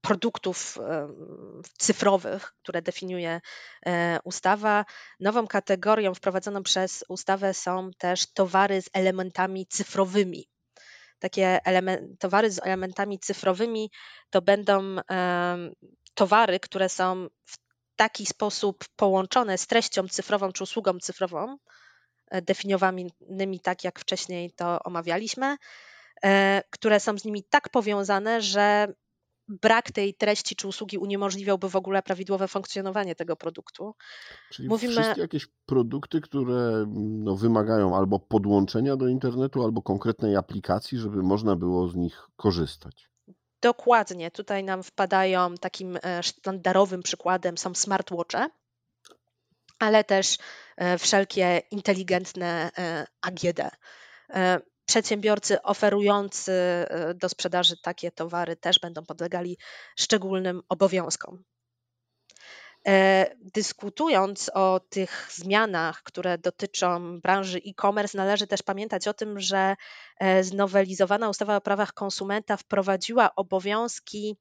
produktów 0.00 0.78
cyfrowych, 1.78 2.52
które 2.62 2.82
definiuje 2.82 3.40
e, 3.86 4.18
ustawa. 4.24 4.84
Nową 5.20 5.46
kategorią 5.46 6.14
wprowadzoną 6.14 6.62
przez 6.62 7.04
ustawę 7.08 7.54
są 7.54 7.90
też 7.98 8.32
towary 8.32 8.82
z 8.82 8.90
elementami 8.92 9.66
cyfrowymi. 9.66 10.48
Takie 11.18 11.60
element, 11.64 12.20
towary 12.20 12.50
z 12.50 12.58
elementami 12.58 13.18
cyfrowymi 13.18 13.90
to 14.30 14.42
będą 14.42 14.96
towary, 16.14 16.60
które 16.60 16.88
są 16.88 17.26
w 17.46 17.56
taki 17.96 18.26
sposób 18.26 18.84
połączone 18.96 19.58
z 19.58 19.66
treścią 19.66 20.08
cyfrową 20.08 20.52
czy 20.52 20.64
usługą 20.64 20.98
cyfrową, 20.98 21.56
definiowanymi 22.42 23.60
tak, 23.62 23.84
jak 23.84 24.00
wcześniej 24.00 24.50
to 24.50 24.82
omawialiśmy, 24.82 25.56
e, 26.24 26.62
które 26.70 27.00
są 27.00 27.18
z 27.18 27.24
nimi 27.24 27.44
tak 27.50 27.68
powiązane, 27.68 28.42
że 28.42 28.92
brak 29.48 29.92
tej 29.92 30.14
treści 30.14 30.56
czy 30.56 30.68
usługi 30.68 30.98
uniemożliwiałby 30.98 31.68
w 31.68 31.76
ogóle 31.76 32.02
prawidłowe 32.02 32.48
funkcjonowanie 32.48 33.14
tego 33.14 33.36
produktu. 33.36 33.94
Czyli 34.50 34.68
Mówimy... 34.68 34.92
wszystkie 34.92 35.20
jakieś 35.20 35.46
produkty, 35.66 36.20
które 36.20 36.86
no, 36.96 37.36
wymagają 37.36 37.96
albo 37.96 38.18
podłączenia 38.18 38.96
do 38.96 39.08
internetu, 39.08 39.64
albo 39.64 39.82
konkretnej 39.82 40.36
aplikacji, 40.36 40.98
żeby 40.98 41.22
można 41.22 41.56
było 41.56 41.88
z 41.88 41.96
nich 41.96 42.28
korzystać. 42.36 43.10
Dokładnie. 43.62 44.30
Tutaj 44.30 44.64
nam 44.64 44.82
wpadają 44.82 45.54
takim 45.54 45.98
e, 46.02 46.22
sztandarowym 46.22 47.02
przykładem 47.02 47.58
są 47.58 47.74
smartwatche, 47.74 48.48
ale 49.78 50.04
też 50.04 50.38
e, 50.76 50.98
wszelkie 50.98 51.62
inteligentne 51.70 52.70
e, 52.78 53.06
AGD. 53.20 53.60
E, 54.30 54.60
przedsiębiorcy 54.86 55.62
oferujący 55.62 56.52
do 57.14 57.28
sprzedaży 57.28 57.74
takie 57.82 58.10
towary 58.10 58.56
też 58.56 58.78
będą 58.80 59.04
podlegali 59.04 59.58
szczególnym 59.98 60.62
obowiązkom. 60.68 61.44
Dyskutując 63.54 64.50
o 64.54 64.80
tych 64.88 65.28
zmianach, 65.30 66.02
które 66.02 66.38
dotyczą 66.38 67.20
branży 67.20 67.60
e-commerce, 67.66 68.18
należy 68.18 68.46
też 68.46 68.62
pamiętać 68.62 69.08
o 69.08 69.14
tym, 69.14 69.40
że 69.40 69.76
znowelizowana 70.42 71.28
ustawa 71.28 71.56
o 71.56 71.60
prawach 71.60 71.92
konsumenta 71.92 72.56
wprowadziła 72.56 73.34
obowiązki 73.34 74.36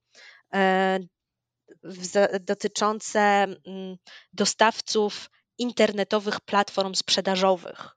dotyczące 2.42 3.20
mm, 3.20 3.98
dostawców 4.34 5.30
internetowych 5.58 6.40
platform 6.40 6.96
sprzedażowych. 6.96 7.90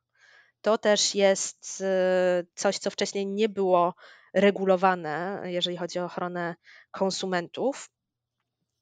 To 0.61 0.78
też 0.78 1.14
jest 1.14 1.80
e, 1.80 2.44
coś, 2.54 2.78
co 2.78 2.90
wcześniej 2.90 3.26
nie 3.26 3.48
było 3.48 3.94
regulowane, 4.35 5.42
jeżeli 5.44 5.76
chodzi 5.76 5.98
o 5.98 6.04
ochronę 6.04 6.54
konsumentów, 6.90 7.90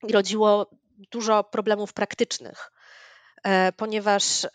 i 0.08 0.12
rodziło 0.12 0.70
dużo 1.10 1.44
problemów 1.44 1.92
praktycznych, 1.92 2.72
e, 3.44 3.72
ponieważ 3.72 4.46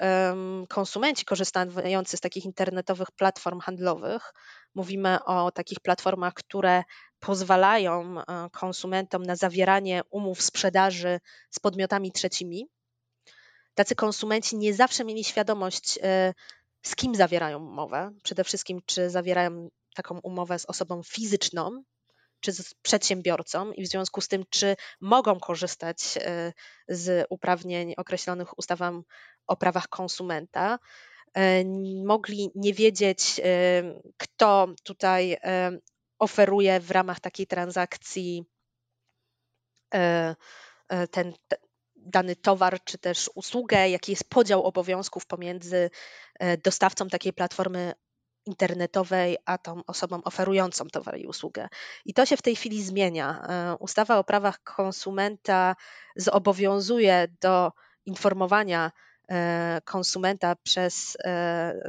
konsumenci 0.70 1.26
korzystający 1.26 2.18
z 2.18 2.22
takich 2.22 2.46
internetowych 2.46 3.12
platform 3.12 3.60
handlowych, 3.60 4.34
mówimy 4.76 5.24
o 5.24 5.52
takich 5.52 5.80
platformach, 5.80 6.34
które 6.34 6.84
pozwalają 7.24 8.20
e, 8.20 8.50
konsumentom 8.52 9.24
na 9.24 9.36
zawieranie 9.36 10.02
umów 10.10 10.42
sprzedaży 10.42 11.20
z 11.50 11.60
podmiotami 11.60 12.12
trzecimi. 12.12 12.68
Tacy 13.76 13.96
konsumenci 13.96 14.58
nie 14.58 14.74
zawsze 14.74 15.06
mieli 15.06 15.24
świadomość, 15.24 16.00
e, 16.02 16.34
z 16.82 16.96
kim 16.96 17.16
zawierają 17.16 17.66
umowę. 17.66 18.12
Przede 18.24 18.44
wszystkim, 18.44 18.80
czy 18.86 19.10
zawierają 19.10 19.70
taką 19.96 20.20
umowę 20.20 20.60
z 20.60 20.66
osobą 20.66 21.02
fizyczną, 21.04 21.84
czy 22.40 22.52
z 22.52 22.74
przedsiębiorcą, 22.74 23.72
i 23.72 23.84
w 23.84 23.88
związku 23.88 24.22
z 24.22 24.28
tym, 24.28 24.44
czy 24.50 24.76
mogą 25.02 25.40
korzystać 25.40 25.98
e, 26.18 26.54
z 26.88 27.28
uprawnień 27.30 27.94
określonych 27.98 28.58
ustawą 28.58 29.02
o 29.48 29.56
prawach 29.56 29.88
konsumenta. 29.88 30.80
Mogli 32.06 32.52
nie 32.56 32.74
wiedzieć, 32.74 33.42
kto 34.18 34.68
tutaj 34.84 35.38
oferuje 36.24 36.80
w 36.80 36.92
ramach 36.92 37.20
takiej 37.20 37.48
transakcji 37.48 38.46
e, 39.94 40.36
e, 40.90 41.08
ten 41.08 41.34
dany 41.96 42.36
towar 42.36 42.84
czy 42.84 42.98
też 42.98 43.30
usługę, 43.36 43.90
jaki 43.90 44.12
jest 44.12 44.30
podział 44.30 44.64
obowiązków 44.64 45.26
pomiędzy 45.26 45.90
e, 46.40 46.58
dostawcą 46.58 47.08
takiej 47.08 47.34
platformy 47.34 47.94
internetowej, 48.46 49.38
a 49.46 49.58
tą 49.58 49.82
osobą 49.88 50.24
oferującą 50.24 50.88
towar 50.88 51.20
i 51.20 51.28
usługę. 51.28 51.68
I 52.06 52.14
to 52.14 52.26
się 52.26 52.38
w 52.38 52.42
tej 52.42 52.56
chwili 52.56 52.84
zmienia. 52.84 53.48
Ustawa 53.80 54.18
o 54.18 54.24
prawach 54.24 54.64
konsumenta 54.64 55.76
zobowiązuje 56.16 57.28
do 57.42 57.72
informowania 58.06 58.92
konsumenta 59.86 60.56
przez 60.56 61.18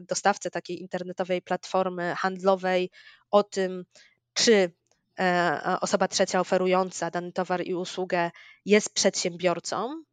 dostawcę 0.02 0.50
takiej 0.50 0.80
internetowej 0.80 1.42
platformy 1.42 2.14
handlowej 2.18 2.90
o 3.30 3.42
tym, 3.42 3.84
czy 4.34 4.72
e, 5.20 5.78
osoba 5.80 6.08
trzecia 6.08 6.40
oferująca 6.40 7.10
dany 7.10 7.32
towar 7.32 7.66
i 7.66 7.74
usługę 7.74 8.30
jest 8.64 8.94
przedsiębiorcą, 8.94 10.04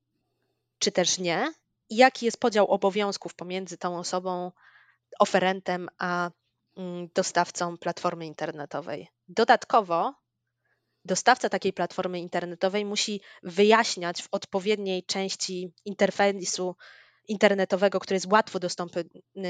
czy 0.79 0.91
też 0.91 1.17
nie, 1.17 1.53
i 1.89 1.95
jaki 1.95 2.25
jest 2.25 2.39
podział 2.39 2.67
obowiązków 2.67 3.33
pomiędzy 3.33 3.77
tą 3.77 3.97
osobą, 3.97 4.51
oferentem, 5.19 5.89
a 5.97 6.31
mm, 6.77 7.09
dostawcą 7.15 7.77
platformy 7.77 8.25
internetowej. 8.25 9.07
Dodatkowo 9.27 10.13
dostawca 11.05 11.49
takiej 11.49 11.73
platformy 11.73 12.19
internetowej 12.19 12.85
musi 12.85 13.21
wyjaśniać 13.43 14.23
w 14.23 14.27
odpowiedniej 14.31 15.03
części 15.03 15.73
interfejsu 15.85 16.75
internetowego, 17.31 17.99
który 17.99 18.15
jest 18.15 18.31
łatwo 18.31 18.59
dostępny 18.59 19.03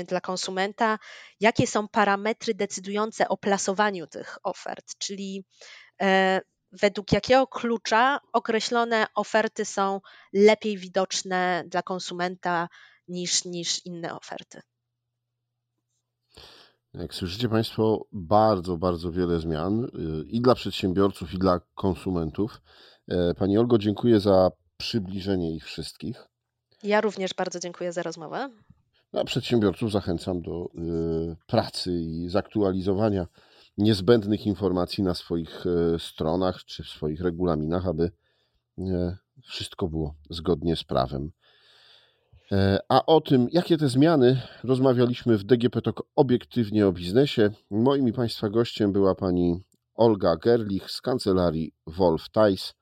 dla 0.07 0.21
konsumenta, 0.21 0.99
jakie 1.39 1.67
są 1.67 1.87
parametry 1.87 2.53
decydujące 2.53 3.27
o 3.29 3.37
plasowaniu 3.37 4.07
tych 4.07 4.37
ofert, 4.43 4.85
czyli 4.97 5.45
e, 6.01 6.41
według 6.71 7.11
jakiego 7.11 7.47
klucza 7.47 8.19
określone 8.33 9.05
oferty 9.15 9.65
są 9.65 10.01
lepiej 10.33 10.77
widoczne 10.77 11.63
dla 11.67 11.81
konsumenta 11.81 12.67
niż, 13.07 13.45
niż 13.45 13.85
inne 13.85 14.15
oferty. 14.15 14.61
Jak 16.93 17.13
słyszycie 17.13 17.49
Państwo, 17.49 18.05
bardzo, 18.11 18.77
bardzo 18.77 19.11
wiele 19.11 19.39
zmian 19.39 19.83
y, 19.83 19.89
i 20.27 20.41
dla 20.41 20.55
przedsiębiorców, 20.55 21.33
i 21.33 21.37
dla 21.37 21.59
konsumentów. 21.75 22.61
E, 23.07 23.33
Pani 23.33 23.57
Olgo, 23.57 23.77
dziękuję 23.77 24.19
za 24.19 24.51
przybliżenie 24.77 25.55
ich 25.55 25.65
wszystkich. 25.65 26.30
Ja 26.83 27.01
również 27.01 27.33
bardzo 27.33 27.59
dziękuję 27.59 27.91
za 27.91 28.03
rozmowę. 28.03 28.49
A 29.13 29.23
przedsiębiorców 29.23 29.91
zachęcam 29.91 30.41
do 30.41 30.65
y, 30.65 31.35
pracy 31.47 31.91
i 31.91 32.29
zaktualizowania 32.29 33.27
niezbędnych 33.77 34.45
informacji 34.45 35.03
na 35.03 35.13
swoich 35.13 35.65
y, 35.65 35.99
stronach 35.99 36.63
czy 36.65 36.83
w 36.83 36.87
swoich 36.87 37.21
regulaminach, 37.21 37.87
aby 37.87 38.11
y, 38.79 38.81
wszystko 39.43 39.87
było 39.87 40.15
zgodnie 40.29 40.75
z 40.75 40.83
prawem. 40.83 41.31
E, 42.51 42.79
a 42.89 43.05
o 43.05 43.21
tym, 43.21 43.47
jakie 43.51 43.77
te 43.77 43.89
zmiany, 43.89 44.41
rozmawialiśmy 44.63 45.37
w 45.37 45.43
DGP 45.43 45.81
Talk 45.81 46.03
obiektywnie 46.15 46.87
o 46.87 46.91
biznesie. 46.91 47.49
Moim 47.69 48.07
i 48.07 48.13
Państwa 48.13 48.49
gościem 48.49 48.91
była 48.91 49.15
pani 49.15 49.63
Olga 49.95 50.35
Gerlich 50.35 50.91
z 50.91 51.01
kancelarii 51.01 51.73
Wolf 51.87 52.29
Tais, 52.29 52.73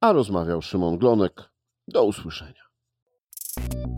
a 0.00 0.12
rozmawiał 0.12 0.62
Szymon 0.62 0.98
Glonek. 0.98 1.42
Do 1.88 2.04
usłyszenia. 2.04 2.65
Thanks. 3.56 3.95